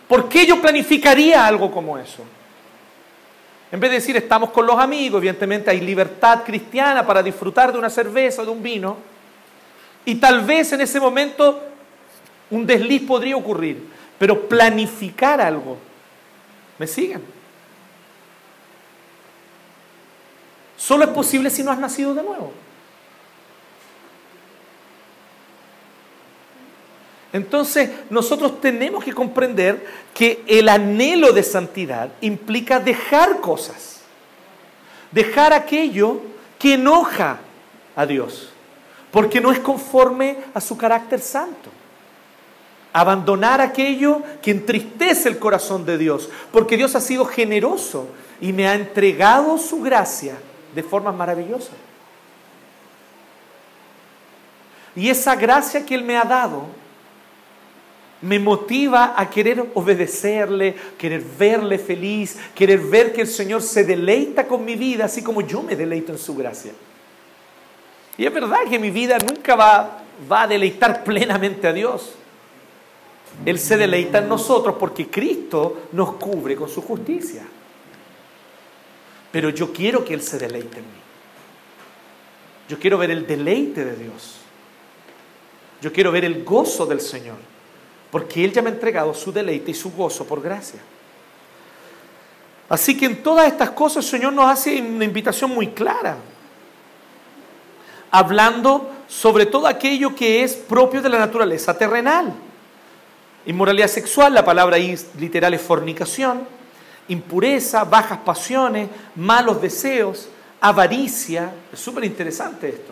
[0.07, 2.23] ¿Por qué yo planificaría algo como eso?
[3.71, 7.77] En vez de decir estamos con los amigos, evidentemente hay libertad cristiana para disfrutar de
[7.77, 8.97] una cerveza o de un vino,
[10.03, 11.66] y tal vez en ese momento
[12.49, 13.87] un desliz podría ocurrir,
[14.17, 15.77] pero planificar algo.
[16.77, 17.21] ¿Me siguen?
[20.77, 22.51] Solo es posible si no has nacido de nuevo.
[27.33, 34.01] Entonces, nosotros tenemos que comprender que el anhelo de santidad implica dejar cosas,
[35.11, 36.21] dejar aquello
[36.57, 37.39] que enoja
[37.95, 38.51] a Dios
[39.11, 41.71] porque no es conforme a su carácter santo.
[42.93, 48.07] Abandonar aquello que entristece el corazón de Dios, porque Dios ha sido generoso
[48.41, 50.35] y me ha entregado su gracia
[50.73, 51.75] de formas maravillosas.
[54.95, 56.65] Y esa gracia que Él me ha dado
[58.21, 64.47] me motiva a querer obedecerle, querer verle feliz, querer ver que el Señor se deleita
[64.47, 66.71] con mi vida, así como yo me deleito en su gracia.
[68.17, 72.15] Y es verdad que mi vida nunca va, va a deleitar plenamente a Dios.
[73.45, 77.43] Él se deleita en nosotros porque Cristo nos cubre con su justicia.
[79.31, 80.99] Pero yo quiero que Él se deleite en mí.
[82.67, 84.37] Yo quiero ver el deleite de Dios.
[85.81, 87.37] Yo quiero ver el gozo del Señor.
[88.11, 90.79] Porque Él ya me ha entregado su deleite y su gozo por gracia.
[92.69, 96.17] Así que en todas estas cosas el Señor nos hace una invitación muy clara
[98.11, 102.33] hablando sobre todo aquello que es propio de la naturaleza terrenal.
[103.47, 106.45] Inmoralidad sexual, la palabra ahí literal es fornicación,
[107.07, 110.27] impureza, bajas pasiones, malos deseos,
[110.59, 111.53] avaricia.
[111.71, 112.91] Es súper interesante esto.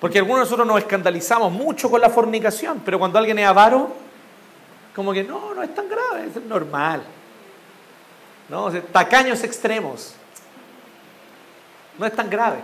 [0.00, 3.96] Porque algunos de nosotros nos escandalizamos mucho con la fornicación, pero cuando alguien es avaro,
[4.94, 7.02] como que no, no es tan grave, es normal.
[8.48, 8.70] ¿No?
[8.70, 10.14] tacaños extremos.
[11.98, 12.58] No es tan grave.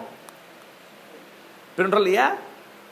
[1.75, 2.35] Pero en realidad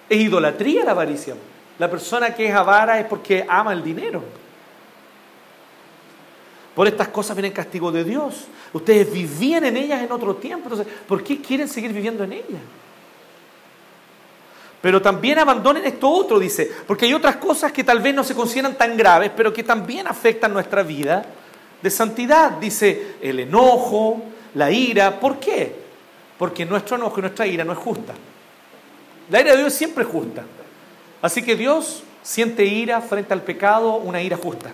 [0.08, 1.36] es idolatría la avaricia.
[1.78, 4.39] La persona que es avara es porque ama el dinero.
[6.80, 8.46] Por estas cosas viene el castigo de Dios.
[8.72, 10.70] Ustedes vivían en ellas en otro tiempo.
[10.70, 12.62] Entonces, ¿por qué quieren seguir viviendo en ellas?
[14.80, 18.34] Pero también abandonen esto otro, dice, porque hay otras cosas que tal vez no se
[18.34, 21.22] consideran tan graves, pero que también afectan nuestra vida
[21.82, 22.52] de santidad.
[22.52, 24.22] Dice el enojo,
[24.54, 25.20] la ira.
[25.20, 25.76] ¿Por qué?
[26.38, 28.14] Porque nuestro enojo y nuestra ira no es justa.
[29.28, 30.44] La ira de Dios siempre es justa.
[31.20, 34.72] Así que Dios siente ira frente al pecado, una ira justa.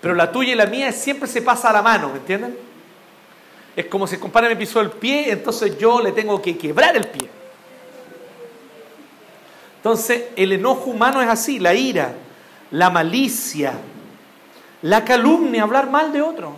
[0.00, 2.56] Pero la tuya y la mía siempre se pasa a la mano, ¿me entienden?
[3.74, 6.96] Es como si el compadre me pisó el pie, entonces yo le tengo que quebrar
[6.96, 7.28] el pie.
[9.76, 12.14] Entonces, el enojo humano es así, la ira,
[12.70, 13.74] la malicia,
[14.82, 16.54] la calumnia, hablar mal de otro.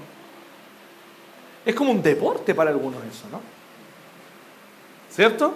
[1.64, 3.40] Es como un deporte para algunos eso, ¿no?
[5.10, 5.54] ¿Cierto?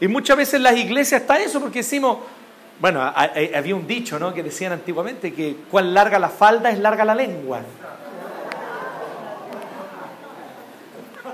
[0.00, 2.18] Y muchas veces en las iglesias está eso porque decimos,
[2.78, 4.34] bueno, había un dicho, ¿no?
[4.34, 7.62] Que decían antiguamente que cuán larga la falda es larga la lengua.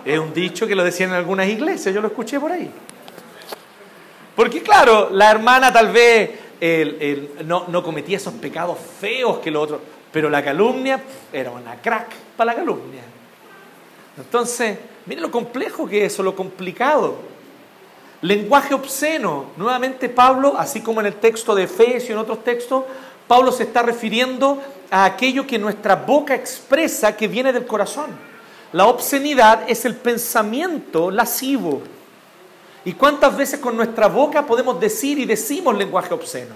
[0.04, 2.70] Es un dicho que lo decían en algunas iglesias, yo lo escuché por ahí.
[4.34, 6.30] Porque claro, la hermana tal vez
[7.44, 9.80] no, cometía esos pecados feos que lo otro,
[10.12, 11.00] pero la calumnia
[11.32, 13.02] era una crack para la calumnia.
[14.16, 17.31] Entonces, mire lo complejo que es eso, lo complicado.
[18.22, 19.46] Lenguaje obsceno.
[19.56, 22.84] Nuevamente Pablo, así como en el texto de Efesios y en otros textos,
[23.26, 28.10] Pablo se está refiriendo a aquello que nuestra boca expresa que viene del corazón.
[28.72, 31.82] La obscenidad es el pensamiento lascivo.
[32.84, 36.54] ¿Y cuántas veces con nuestra boca podemos decir y decimos lenguaje obsceno?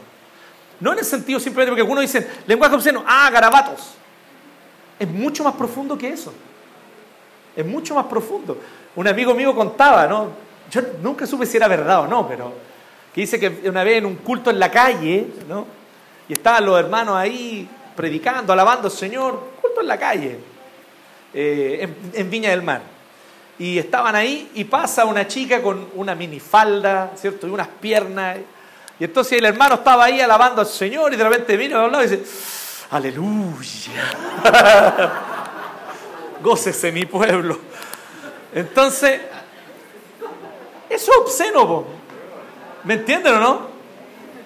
[0.79, 3.95] No en el sentido simplemente porque algunos dicen lenguaje obsceno, ah, garabatos.
[4.99, 6.33] Es mucho más profundo que eso.
[7.57, 8.57] Es mucho más profundo.
[8.95, 10.45] Un amigo mío contaba, ¿no?
[10.71, 12.53] Yo nunca supe si era verdad o no, pero
[13.14, 15.67] que dice que una vez en un culto en la calle, ¿no?
[16.29, 20.39] Y estaban los hermanos ahí predicando, alabando al Señor, culto en la calle,
[21.33, 22.83] eh, en, Viña del Mar.
[23.59, 27.47] y estaban ahí y pasa una chica con una minifalda, ¿cierto?
[27.47, 28.39] Y unas piernas.
[28.99, 32.05] Y entonces el hermano estaba ahí alabando al Señor y de repente vino a lado
[32.05, 32.23] y dice,
[32.91, 34.12] aleluya.
[36.43, 37.59] Gócese mi pueblo.
[38.55, 39.21] Entonces,
[40.97, 41.84] eso es obsceno,
[42.84, 43.76] ¿me entienden o no?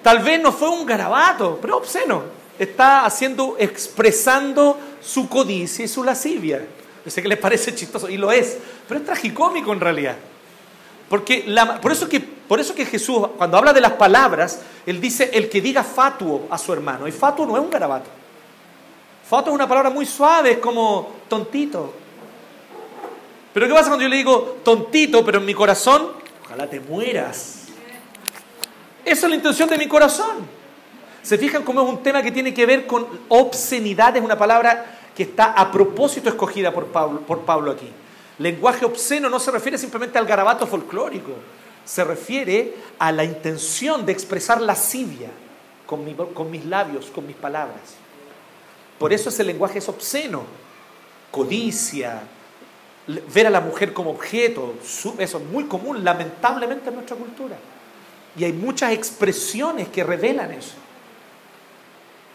[0.03, 2.23] Tal vez no fue un garabato, pero obsceno.
[2.59, 6.67] Está haciendo, expresando su codicia y su lascivia.
[7.05, 10.17] Yo que les parece chistoso, y lo es, pero es tragicómico en realidad.
[11.09, 11.45] Porque
[11.81, 15.49] por, eso que, por eso que Jesús, cuando habla de las palabras, él dice el
[15.49, 17.09] que diga fatuo a su hermano.
[17.09, 18.11] Y fatuo no es un garabato.
[19.29, 21.95] Fatuo es una palabra muy suave, es como tontito.
[23.53, 26.20] Pero ¿qué pasa cuando yo le digo tontito, pero en mi corazón,
[26.51, 27.67] ojalá te mueras?
[29.05, 30.49] Esa es la intención de mi corazón.
[31.23, 34.17] ¿Se fijan cómo es un tema que tiene que ver con obscenidad?
[34.17, 37.89] Es una palabra que está a propósito escogida por Pablo, aquí.
[38.39, 41.33] Lenguaje obsceno no se refiere simplemente al garabato folclórico,
[41.85, 45.29] se refiere a la intención de expresar lascivia
[45.87, 47.95] con mis labios, con mis palabras.
[48.99, 50.43] Por eso ese lenguaje es obsceno.
[51.31, 52.23] Codicia,
[53.33, 57.57] ver a la mujer como objeto, eso es muy común, lamentablemente, en nuestra cultura.
[58.37, 60.75] Y hay muchas expresiones que revelan eso.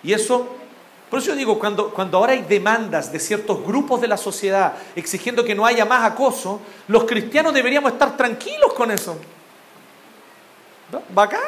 [0.03, 0.47] Y eso,
[1.09, 4.73] por eso yo digo, cuando, cuando ahora hay demandas de ciertos grupos de la sociedad
[4.95, 9.17] exigiendo que no haya más acoso, los cristianos deberíamos estar tranquilos con eso.
[11.09, 11.41] Bacán.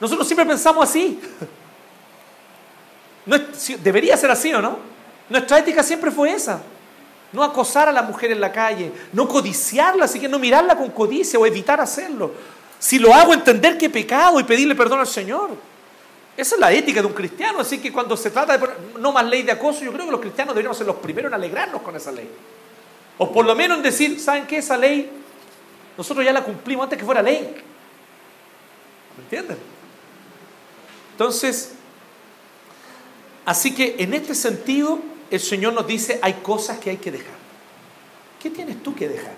[0.00, 1.20] Nosotros siempre pensamos así.
[3.26, 3.36] No
[3.82, 4.78] debería ser así o no.
[5.28, 6.62] Nuestra ética siempre fue esa.
[7.36, 10.88] No acosar a la mujer en la calle, no codiciarla, así que no mirarla con
[10.90, 12.32] codicia o evitar hacerlo.
[12.78, 15.50] Si lo hago, entender que he pecado y pedirle perdón al Señor.
[16.34, 18.66] Esa es la ética de un cristiano, así que cuando se trata de
[18.98, 21.34] no más ley de acoso, yo creo que los cristianos deberíamos ser los primeros en
[21.34, 22.30] alegrarnos con esa ley.
[23.18, 24.56] O por lo menos en decir, ¿saben qué?
[24.56, 25.10] Esa ley
[25.98, 27.54] nosotros ya la cumplimos antes que fuera ley.
[29.18, 29.58] ¿Me entienden?
[31.12, 31.72] Entonces,
[33.44, 37.34] así que en este sentido, el Señor nos dice, hay cosas que hay que dejar.
[38.40, 39.34] ¿Qué tienes tú que dejar?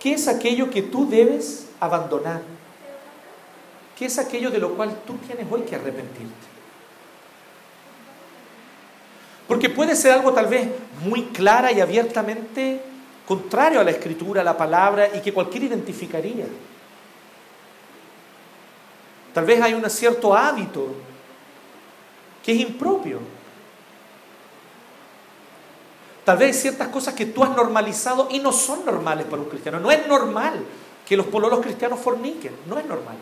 [0.00, 2.42] ¿Qué es aquello que tú debes abandonar?
[3.98, 6.48] ¿Qué es aquello de lo cual tú tienes hoy que arrepentirte?
[9.48, 10.68] Porque puede ser algo tal vez
[11.02, 12.82] muy clara y abiertamente
[13.26, 16.46] contrario a la escritura, a la palabra, y que cualquiera identificaría.
[19.34, 20.94] Tal vez hay un cierto hábito
[22.48, 23.20] que es impropio.
[26.24, 29.50] Tal vez hay ciertas cosas que tú has normalizado y no son normales para un
[29.50, 29.78] cristiano.
[29.78, 30.64] No es normal
[31.06, 33.16] que los pololos cristianos forniquen, no es normal.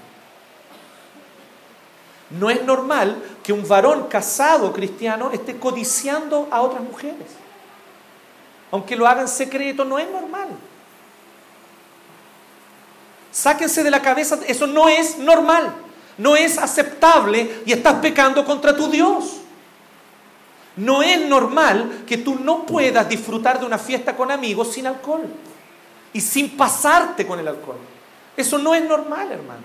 [2.38, 7.26] No es normal que un varón casado cristiano esté codiciando a otras mujeres.
[8.70, 10.50] Aunque lo haga en secreto, no es normal.
[13.32, 15.74] Sáquense de la cabeza, eso no es normal,
[16.18, 19.38] no es aceptable y estás pecando contra tu Dios.
[20.76, 25.24] No es normal que tú no puedas disfrutar de una fiesta con amigos sin alcohol
[26.12, 27.78] y sin pasarte con el alcohol.
[28.36, 29.62] Eso no es normal, hermano.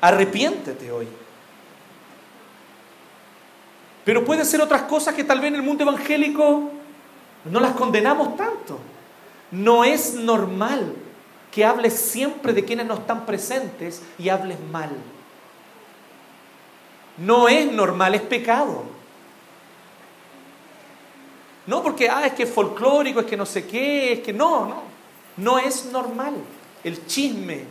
[0.00, 1.08] Arrepiéntete hoy.
[4.04, 6.70] Pero puede ser otras cosas que tal vez en el mundo evangélico
[7.44, 8.78] no las condenamos tanto.
[9.50, 10.94] No es normal
[11.56, 14.90] que hables siempre de quienes no están presentes y hables mal.
[17.16, 18.82] No es normal, es pecado.
[21.66, 24.66] No porque, ah, es que es folclórico, es que no sé qué, es que no,
[24.66, 24.82] no.
[25.38, 26.34] No es normal.
[26.84, 27.64] El chisme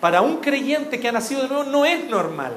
[0.00, 2.52] para un creyente que ha nacido de nuevo no es normal.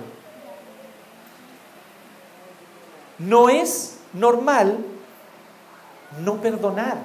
[3.18, 4.78] No es normal
[6.24, 7.00] no perdonar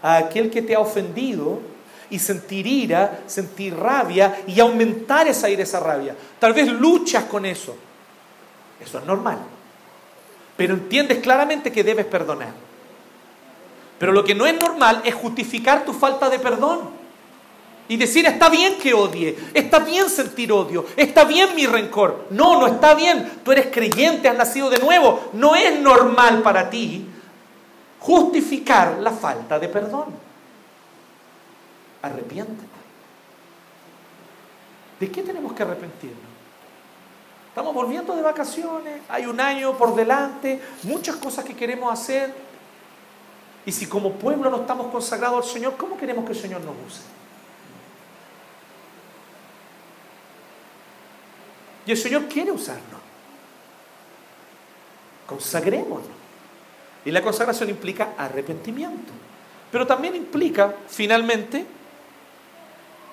[0.00, 1.60] a aquel que te ha ofendido
[2.10, 6.14] y sentir ira, sentir rabia y aumentar esa ira, esa rabia.
[6.38, 7.76] Tal vez luchas con eso.
[8.80, 9.38] Eso es normal.
[10.56, 12.52] Pero entiendes claramente que debes perdonar.
[13.98, 16.98] Pero lo que no es normal es justificar tu falta de perdón.
[17.88, 22.26] Y decir, está bien que odie, está bien sentir odio, está bien mi rencor.
[22.30, 23.40] No, no está bien.
[23.42, 25.30] Tú eres creyente, has nacido de nuevo.
[25.32, 27.06] No es normal para ti
[28.00, 30.27] justificar la falta de perdón.
[32.08, 32.78] Arrepiéntete.
[35.00, 36.18] ¿De qué tenemos que arrepentirnos?
[37.48, 42.32] Estamos volviendo de vacaciones, hay un año por delante, muchas cosas que queremos hacer,
[43.66, 46.74] y si como pueblo no estamos consagrados al Señor, ¿cómo queremos que el Señor nos
[46.86, 47.02] use?
[51.84, 53.00] Y el Señor quiere usarnos.
[55.26, 56.06] Consagrémonos.
[57.04, 59.12] Y la consagración implica arrepentimiento.
[59.70, 61.66] Pero también implica, finalmente,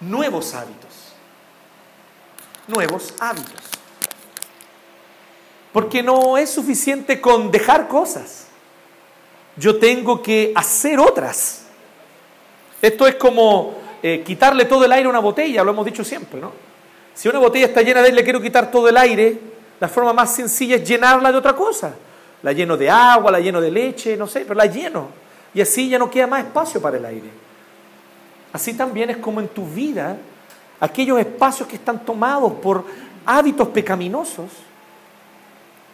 [0.09, 1.13] nuevos hábitos.
[2.67, 3.61] Nuevos hábitos.
[5.71, 8.47] Porque no es suficiente con dejar cosas.
[9.57, 11.65] Yo tengo que hacer otras.
[12.81, 16.39] Esto es como eh, quitarle todo el aire a una botella, lo hemos dicho siempre,
[16.39, 16.51] ¿no?
[17.13, 19.39] Si una botella está llena de aire, le quiero quitar todo el aire,
[19.79, 21.93] la forma más sencilla es llenarla de otra cosa.
[22.43, 25.09] La lleno de agua, la lleno de leche, no sé, pero la lleno.
[25.53, 27.44] Y así ya no queda más espacio para el aire.
[28.55, 30.15] Así también es como en tu vida,
[30.79, 32.85] aquellos espacios que están tomados por
[33.25, 34.49] hábitos pecaminosos,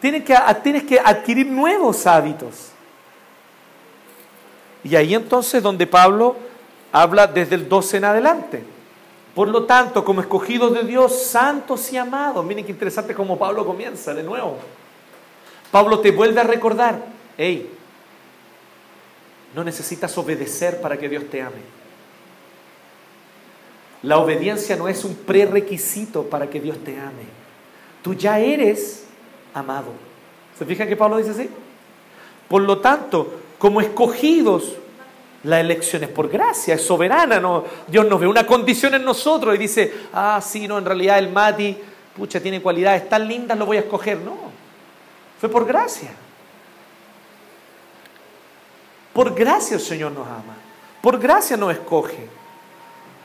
[0.00, 2.68] tienes que, tienes que adquirir nuevos hábitos.
[4.84, 6.36] Y ahí entonces donde Pablo
[6.92, 8.62] habla desde el 12 en adelante.
[9.34, 13.66] Por lo tanto, como escogidos de Dios, santos y amados, miren qué interesante cómo Pablo
[13.66, 14.56] comienza de nuevo.
[15.72, 17.06] Pablo te vuelve a recordar,
[17.36, 17.68] hey,
[19.52, 21.81] no necesitas obedecer para que Dios te ame.
[24.02, 27.42] La obediencia no es un prerequisito para que Dios te ame.
[28.02, 29.04] Tú ya eres
[29.54, 29.92] amado.
[30.58, 31.48] ¿Se fijan que Pablo dice así?
[32.48, 34.76] Por lo tanto, como escogidos,
[35.44, 37.38] la elección es por gracia, es soberana.
[37.38, 41.18] No, Dios nos ve una condición en nosotros y dice, ah, sí, no, en realidad
[41.18, 41.76] el Mati,
[42.16, 44.18] pucha, tiene cualidades tan lindas, lo voy a escoger.
[44.18, 44.36] No,
[45.40, 46.10] fue por gracia.
[49.12, 50.56] Por gracia el Señor nos ama.
[51.00, 52.41] Por gracia nos escoge.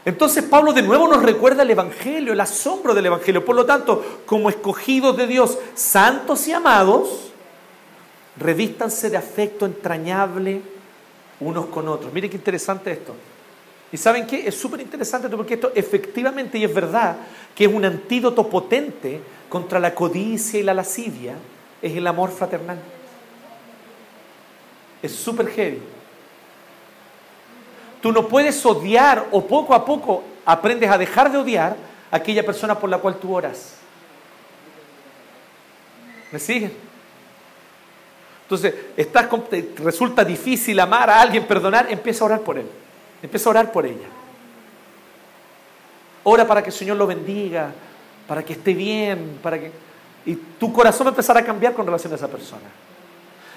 [0.07, 3.43] Entonces Pablo de nuevo nos recuerda el Evangelio, el asombro del Evangelio.
[3.43, 7.33] Por lo tanto, como escogidos de Dios, santos y amados,
[8.37, 10.61] revístanse de afecto entrañable
[11.41, 12.13] unos con otros.
[12.13, 13.15] Miren qué interesante esto.
[13.91, 14.47] ¿Y saben qué?
[14.47, 17.17] Es súper interesante porque esto efectivamente y es verdad
[17.53, 21.35] que es un antídoto potente contra la codicia y la lascivia
[21.81, 22.79] es el amor fraternal.
[25.03, 25.96] Es súper heavy.
[28.01, 31.75] Tú no puedes odiar o poco a poco aprendes a dejar de odiar
[32.11, 33.75] a aquella persona por la cual tú oras.
[36.31, 36.73] ¿Me siguen?
[38.43, 38.73] Entonces,
[39.77, 42.67] resulta difícil amar a alguien, perdonar, empieza a orar por él.
[43.21, 44.07] Empieza a orar por ella.
[46.23, 47.71] Ora para que el Señor lo bendiga,
[48.27, 49.71] para que esté bien, para que
[50.27, 52.65] y tu corazón va a empezar a cambiar con relación a esa persona.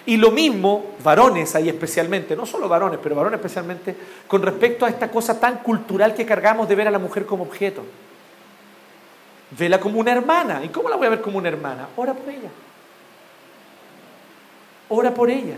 [0.06, 3.94] Y lo mismo, varones ahí especialmente, no solo varones, pero varones especialmente,
[4.26, 7.44] con respecto a esta cosa tan cultural que cargamos de ver a la mujer como
[7.44, 7.82] objeto.
[9.58, 10.64] Vela como una hermana.
[10.64, 11.88] ¿Y cómo la voy a ver como una hermana?
[11.96, 12.48] Ora por ella.
[14.88, 15.56] Ora por ella.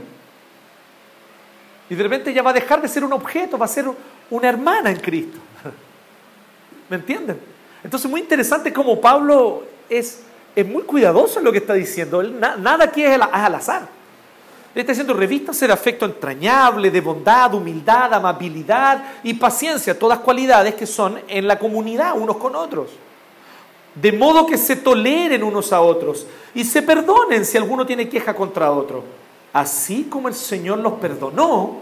[1.88, 3.86] Y de repente ella va a dejar de ser un objeto, va a ser
[4.30, 5.38] una hermana en Cristo.
[6.88, 7.38] ¿Me entienden?
[7.84, 10.22] Entonces, muy interesante cómo Pablo es
[10.54, 12.22] es muy cuidadoso en lo que está diciendo.
[12.22, 13.88] nada aquí es, al azar.
[14.74, 20.74] Él está diciendo, revístanse de afecto entrañable, de bondad, humildad, amabilidad y paciencia, todas cualidades
[20.74, 22.90] que son en la comunidad unos con otros.
[23.94, 28.34] De modo que se toleren unos a otros y se perdonen si alguno tiene queja
[28.34, 29.04] contra otro.
[29.52, 31.80] Así como el Señor los perdonó,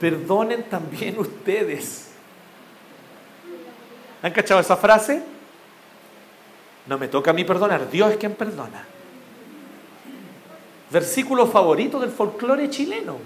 [0.00, 2.08] perdonen también ustedes.
[4.20, 5.22] ¿Han cachado esa frase?
[6.86, 8.84] No me toca a mí perdonar, Dios es quien perdona.
[10.90, 13.16] Versículo favorito del folclore chileno.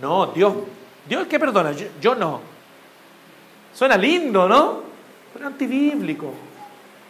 [0.00, 0.54] No, Dios,
[1.06, 2.40] Dios que perdona, yo, no.
[3.74, 4.82] Suena lindo, ¿no?
[5.32, 6.32] Pero antibíblico.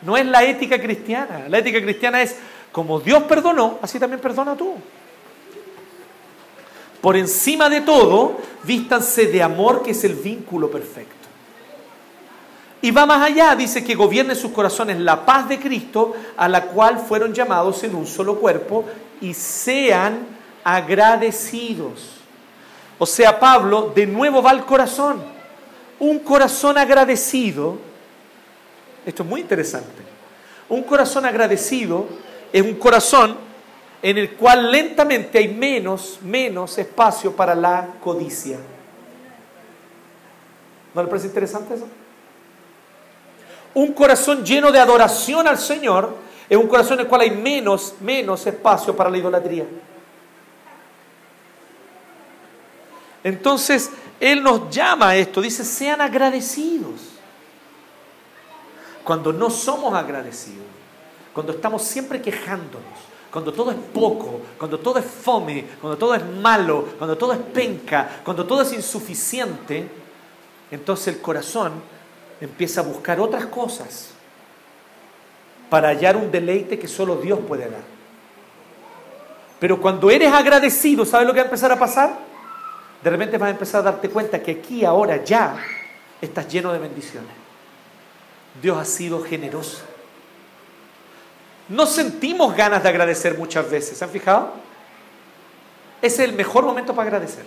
[0.02, 1.46] No es la ética cristiana.
[1.48, 2.36] La ética cristiana es
[2.72, 4.74] como Dios perdonó, así también perdona tú.
[7.00, 11.19] Por encima de todo, vístanse de amor que es el vínculo perfecto.
[12.82, 16.62] Y va más allá, dice que gobierne sus corazones la paz de Cristo, a la
[16.62, 18.84] cual fueron llamados en un solo cuerpo,
[19.20, 20.20] y sean
[20.64, 22.16] agradecidos.
[22.98, 25.22] O sea, Pablo de nuevo va al corazón.
[25.98, 27.76] Un corazón agradecido,
[29.04, 30.02] esto es muy interesante,
[30.70, 32.06] un corazón agradecido
[32.52, 33.36] es un corazón
[34.02, 38.58] en el cual lentamente hay menos, menos espacio para la codicia.
[40.94, 41.86] ¿No le parece interesante eso?
[43.74, 46.16] Un corazón lleno de adoración al Señor
[46.48, 49.64] es un corazón en el cual hay menos, menos espacio para la idolatría.
[53.22, 57.00] Entonces, Él nos llama a esto, dice, sean agradecidos.
[59.04, 60.66] Cuando no somos agradecidos,
[61.32, 62.82] cuando estamos siempre quejándonos,
[63.30, 67.38] cuando todo es poco, cuando todo es fome, cuando todo es malo, cuando todo es
[67.38, 69.88] penca, cuando todo es insuficiente,
[70.70, 71.72] entonces el corazón
[72.40, 74.10] empieza a buscar otras cosas
[75.68, 77.82] para hallar un deleite que solo Dios puede dar.
[79.60, 82.18] Pero cuando eres agradecido, ¿sabes lo que va a empezar a pasar?
[83.02, 85.56] De repente vas a empezar a darte cuenta que aquí, ahora, ya,
[86.20, 87.30] estás lleno de bendiciones.
[88.60, 89.82] Dios ha sido generoso.
[91.68, 94.52] No sentimos ganas de agradecer muchas veces, ¿se han fijado?
[96.02, 97.44] Es el mejor momento para agradecer.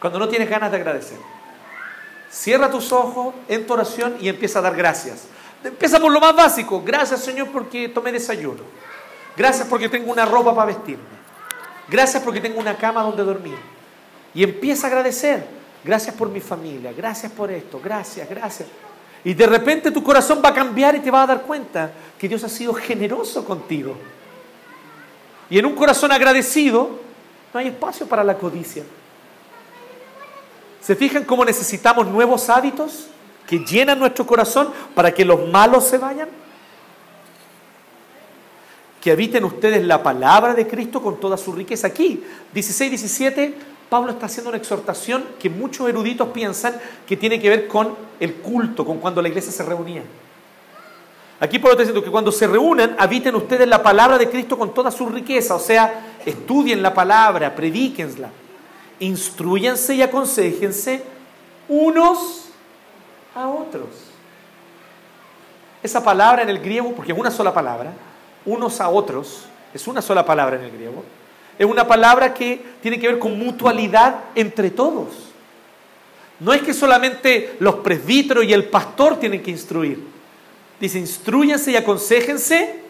[0.00, 1.18] Cuando no tienes ganas de agradecer.
[2.34, 5.28] Cierra tus ojos en tu oración y empieza a dar gracias.
[5.62, 6.82] Empieza por lo más básico.
[6.84, 8.60] Gracias Señor porque tomé desayuno.
[9.36, 11.04] Gracias porque tengo una ropa para vestirme.
[11.88, 13.56] Gracias porque tengo una cama donde dormir.
[14.34, 15.46] Y empieza a agradecer.
[15.84, 16.92] Gracias por mi familia.
[16.92, 17.80] Gracias por esto.
[17.82, 18.68] Gracias, gracias.
[19.22, 22.28] Y de repente tu corazón va a cambiar y te vas a dar cuenta que
[22.28, 23.94] Dios ha sido generoso contigo.
[25.48, 26.98] Y en un corazón agradecido
[27.52, 28.82] no hay espacio para la codicia.
[30.84, 33.06] ¿Se fijan cómo necesitamos nuevos hábitos
[33.46, 36.28] que llenan nuestro corazón para que los malos se vayan?
[39.00, 41.86] Que habiten ustedes la palabra de Cristo con toda su riqueza.
[41.86, 42.22] Aquí,
[42.52, 43.54] 16, 17,
[43.88, 48.34] Pablo está haciendo una exhortación que muchos eruditos piensan que tiene que ver con el
[48.34, 50.02] culto, con cuando la iglesia se reunía.
[51.40, 54.74] Aquí Pablo está diciendo que cuando se reúnan, habiten ustedes la palabra de Cristo con
[54.74, 58.28] toda su riqueza, o sea, estudien la palabra, predíquensla,
[59.00, 61.02] instruyanse y aconsejense
[61.68, 62.48] unos
[63.34, 63.88] a otros.
[65.82, 67.92] Esa palabra en el griego, porque es una sola palabra,
[68.46, 71.04] unos a otros, es una sola palabra en el griego,
[71.58, 75.08] es una palabra que tiene que ver con mutualidad entre todos.
[76.40, 80.02] No es que solamente los presbíteros y el pastor tienen que instruir.
[80.80, 82.80] Dice, instruyanse y aconsejense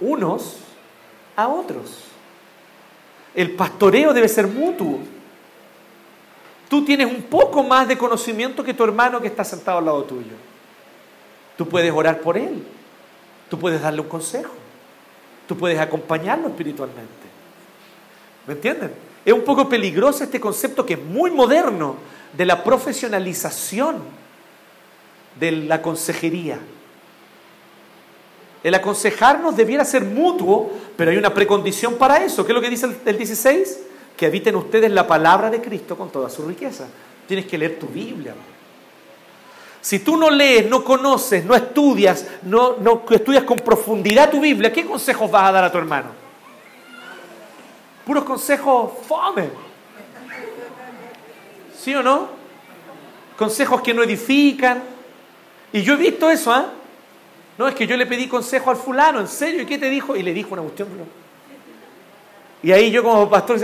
[0.00, 0.56] unos
[1.36, 2.09] a otros.
[3.34, 4.98] El pastoreo debe ser mutuo.
[6.68, 10.04] Tú tienes un poco más de conocimiento que tu hermano que está sentado al lado
[10.04, 10.32] tuyo.
[11.56, 12.64] Tú puedes orar por él.
[13.48, 14.52] Tú puedes darle un consejo.
[15.48, 17.10] Tú puedes acompañarlo espiritualmente.
[18.46, 18.92] ¿Me entienden?
[19.24, 21.96] Es un poco peligroso este concepto que es muy moderno
[22.32, 23.96] de la profesionalización
[25.38, 26.58] de la consejería.
[28.62, 32.44] El aconsejarnos debiera ser mutuo, pero hay una precondición para eso.
[32.44, 33.80] ¿Qué es lo que dice el, 16?
[34.16, 36.86] Que habiten ustedes la palabra de Cristo con toda su riqueza.
[37.26, 38.34] Tienes que leer tu Biblia.
[39.80, 42.76] Si tú no lees, no conoces, no estudias, no,
[43.10, 46.08] estudias con profundidad tu Biblia, ¿qué consejos vas a dar a tu hermano?
[48.04, 49.48] Puros consejos fome.
[51.78, 52.28] ¿Sí o no?
[53.38, 54.82] Consejos que no edifican.
[55.72, 56.74] Y yo he visto eso, ¿ah?
[57.60, 59.60] No, es que yo le pedí consejo al fulano, ¿en serio?
[59.60, 60.16] ¿Y qué te dijo?
[60.16, 60.88] Y le dijo una cuestión.
[62.62, 63.58] Y ahí yo como pastor,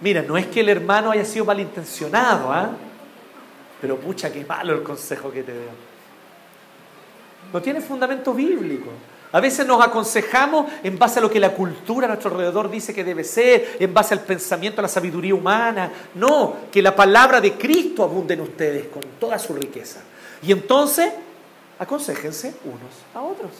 [0.00, 2.70] mira, no es que el hermano haya sido malintencionado, ¿ah?
[3.82, 5.68] Pero pucha, qué malo el consejo que te dio.
[7.52, 8.92] No tiene fundamento bíblico.
[9.32, 12.94] A veces nos aconsejamos en base a lo que la cultura a nuestro alrededor dice
[12.94, 15.92] que debe ser, en base al pensamiento, a la sabiduría humana.
[16.14, 20.00] No, que la palabra de Cristo abunde en ustedes con toda su riqueza.
[20.42, 21.12] Y entonces
[21.78, 23.50] aconsejense unos a otros.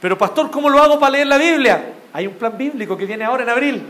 [0.00, 1.94] Pero pastor, ¿cómo lo hago para leer la Biblia?
[2.12, 3.86] Hay un plan bíblico que viene ahora en abril.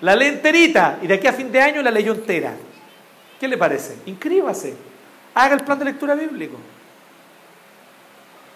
[0.00, 2.54] La lee enterita y de aquí a fin de año la leyó entera.
[3.38, 3.98] ¿Qué le parece?
[4.06, 4.74] Inscríbase.
[5.34, 6.56] Haga el plan de lectura bíblico.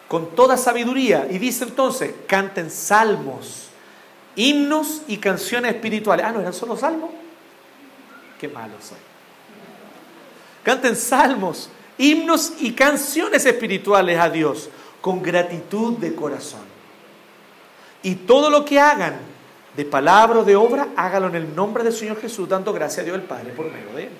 [0.09, 1.27] Con toda sabiduría.
[1.31, 3.68] Y dice entonces, canten salmos,
[4.37, 6.24] himnos y canciones espirituales.
[6.27, 7.11] Ah, ¿no eran solo salmos?
[8.41, 8.99] Qué malo soy.
[10.63, 14.68] Canten salmos, himnos y canciones espirituales a Dios
[15.01, 16.64] con gratitud de corazón.
[18.03, 19.17] Y todo lo que hagan,
[19.77, 23.05] de palabra o de obra, hágalo en el nombre del Señor Jesús, dando gracias a
[23.05, 24.11] Dios el Padre por medio de él.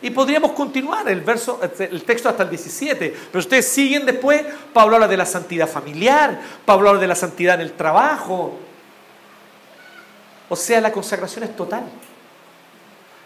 [0.00, 4.96] Y podríamos continuar el, verso, el texto hasta el 17, pero ustedes siguen después, Pablo
[4.96, 8.58] habla de la santidad familiar, Pablo habla de la santidad en el trabajo.
[10.48, 11.84] O sea, la consagración es total.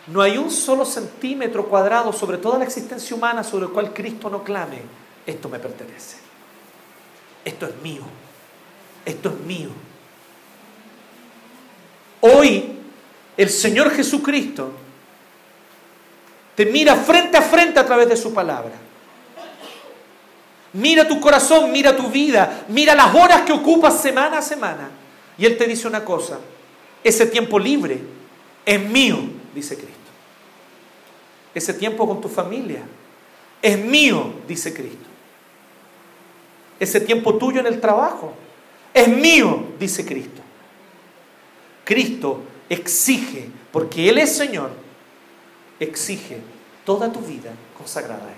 [0.07, 4.31] No hay un solo centímetro cuadrado sobre toda la existencia humana sobre el cual Cristo
[4.31, 4.83] no clame,
[5.27, 6.19] esto me pertenece,
[7.45, 8.03] esto es mío,
[9.05, 9.69] esto es mío.
[12.21, 12.77] Hoy
[13.37, 14.71] el Señor Jesucristo
[16.55, 18.73] te mira frente a frente a través de su palabra.
[20.73, 24.91] Mira tu corazón, mira tu vida, mira las horas que ocupas semana a semana.
[25.37, 26.39] Y Él te dice una cosa,
[27.03, 28.01] ese tiempo libre
[28.65, 29.19] es mío,
[29.55, 29.96] dice Cristo
[31.59, 32.83] ese tiempo con tu familia.
[33.63, 35.07] Es mío, dice Cristo.
[36.79, 38.33] Ese tiempo tuyo en el trabajo.
[38.93, 40.43] Es mío, dice Cristo.
[41.85, 44.71] Cristo exige, porque Él es Señor,
[45.81, 46.41] exige
[46.85, 48.35] toda tu vida consagrada a Él.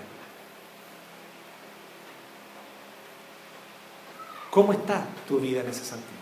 [4.49, 6.19] ¿Cómo está tu vida en ese sentido?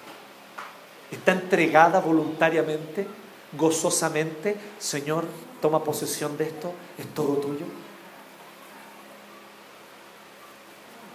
[1.12, 3.08] está entregada voluntariamente,
[3.54, 5.26] gozosamente, Señor,
[5.62, 7.66] toma posesión de esto, es todo tuyo.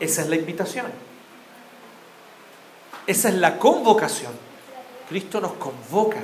[0.01, 0.87] Esa es la invitación.
[3.07, 4.33] Esa es la convocación.
[5.09, 6.21] Cristo nos convoca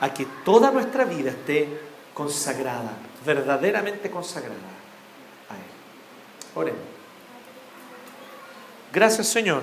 [0.00, 1.68] a que toda nuestra vida esté
[2.12, 2.92] consagrada,
[3.24, 4.54] verdaderamente consagrada
[5.48, 6.56] a Él.
[6.56, 6.80] Oremos.
[8.92, 9.62] Gracias Señor,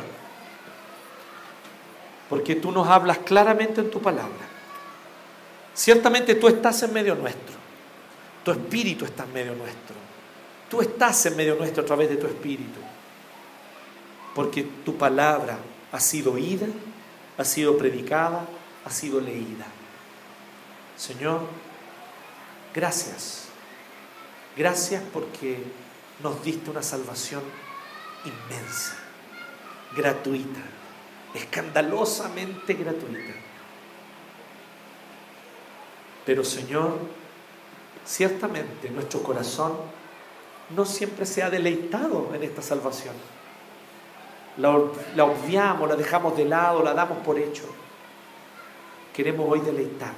[2.29, 4.50] porque tú nos hablas claramente en tu palabra.
[5.81, 7.55] Ciertamente tú estás en medio nuestro,
[8.45, 9.95] tu espíritu está en medio nuestro,
[10.69, 12.79] tú estás en medio nuestro a través de tu espíritu,
[14.35, 15.57] porque tu palabra
[15.91, 16.67] ha sido oída,
[17.35, 18.45] ha sido predicada,
[18.85, 19.65] ha sido leída.
[20.95, 21.47] Señor,
[22.75, 23.45] gracias.
[24.55, 25.63] Gracias porque
[26.21, 27.41] nos diste una salvación
[28.23, 28.97] inmensa,
[29.97, 30.61] gratuita,
[31.33, 33.50] escandalosamente gratuita.
[36.25, 36.97] Pero Señor,
[38.05, 39.73] ciertamente nuestro corazón
[40.69, 43.15] no siempre se ha deleitado en esta salvación
[44.57, 44.79] la,
[45.15, 47.63] la obviamos, la dejamos de lado, la damos por hecho.
[49.13, 50.15] Queremos hoy deleitarnos,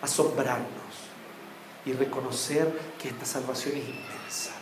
[0.00, 0.66] asombrarnos
[1.84, 4.52] y reconocer que esta salvación es inmensa.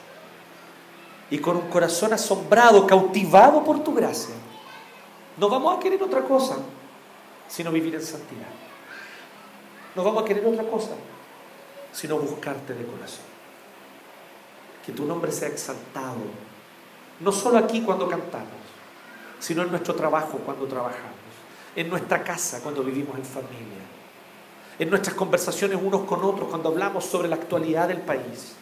[1.30, 4.34] Y con un corazón asombrado, cautivado por tu gracia,
[5.36, 6.56] no vamos a querer otra cosa
[7.48, 8.46] sino vivir en santidad.
[9.94, 10.92] No vamos a querer otra cosa
[11.92, 13.24] sino buscarte de corazón.
[14.84, 16.50] Que tu nombre sea exaltado
[17.20, 18.48] no solo aquí cuando cantamos,
[19.38, 21.18] sino en nuestro trabajo cuando trabajamos,
[21.76, 23.84] en nuestra casa cuando vivimos en familia,
[24.78, 28.54] en nuestras conversaciones unos con otros cuando hablamos sobre la actualidad del país.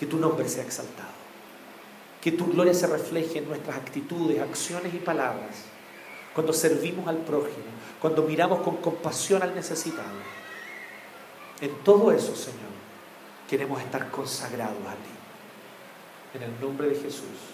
[0.00, 1.12] Que tu nombre sea exaltado,
[2.20, 5.66] que tu gloria se refleje en nuestras actitudes, acciones y palabras,
[6.34, 7.64] cuando servimos al prójimo,
[8.00, 10.08] cuando miramos con compasión al necesitado.
[11.60, 12.72] En todo eso, Señor,
[13.48, 16.38] queremos estar consagrados a ti.
[16.38, 17.51] En el nombre de Jesús.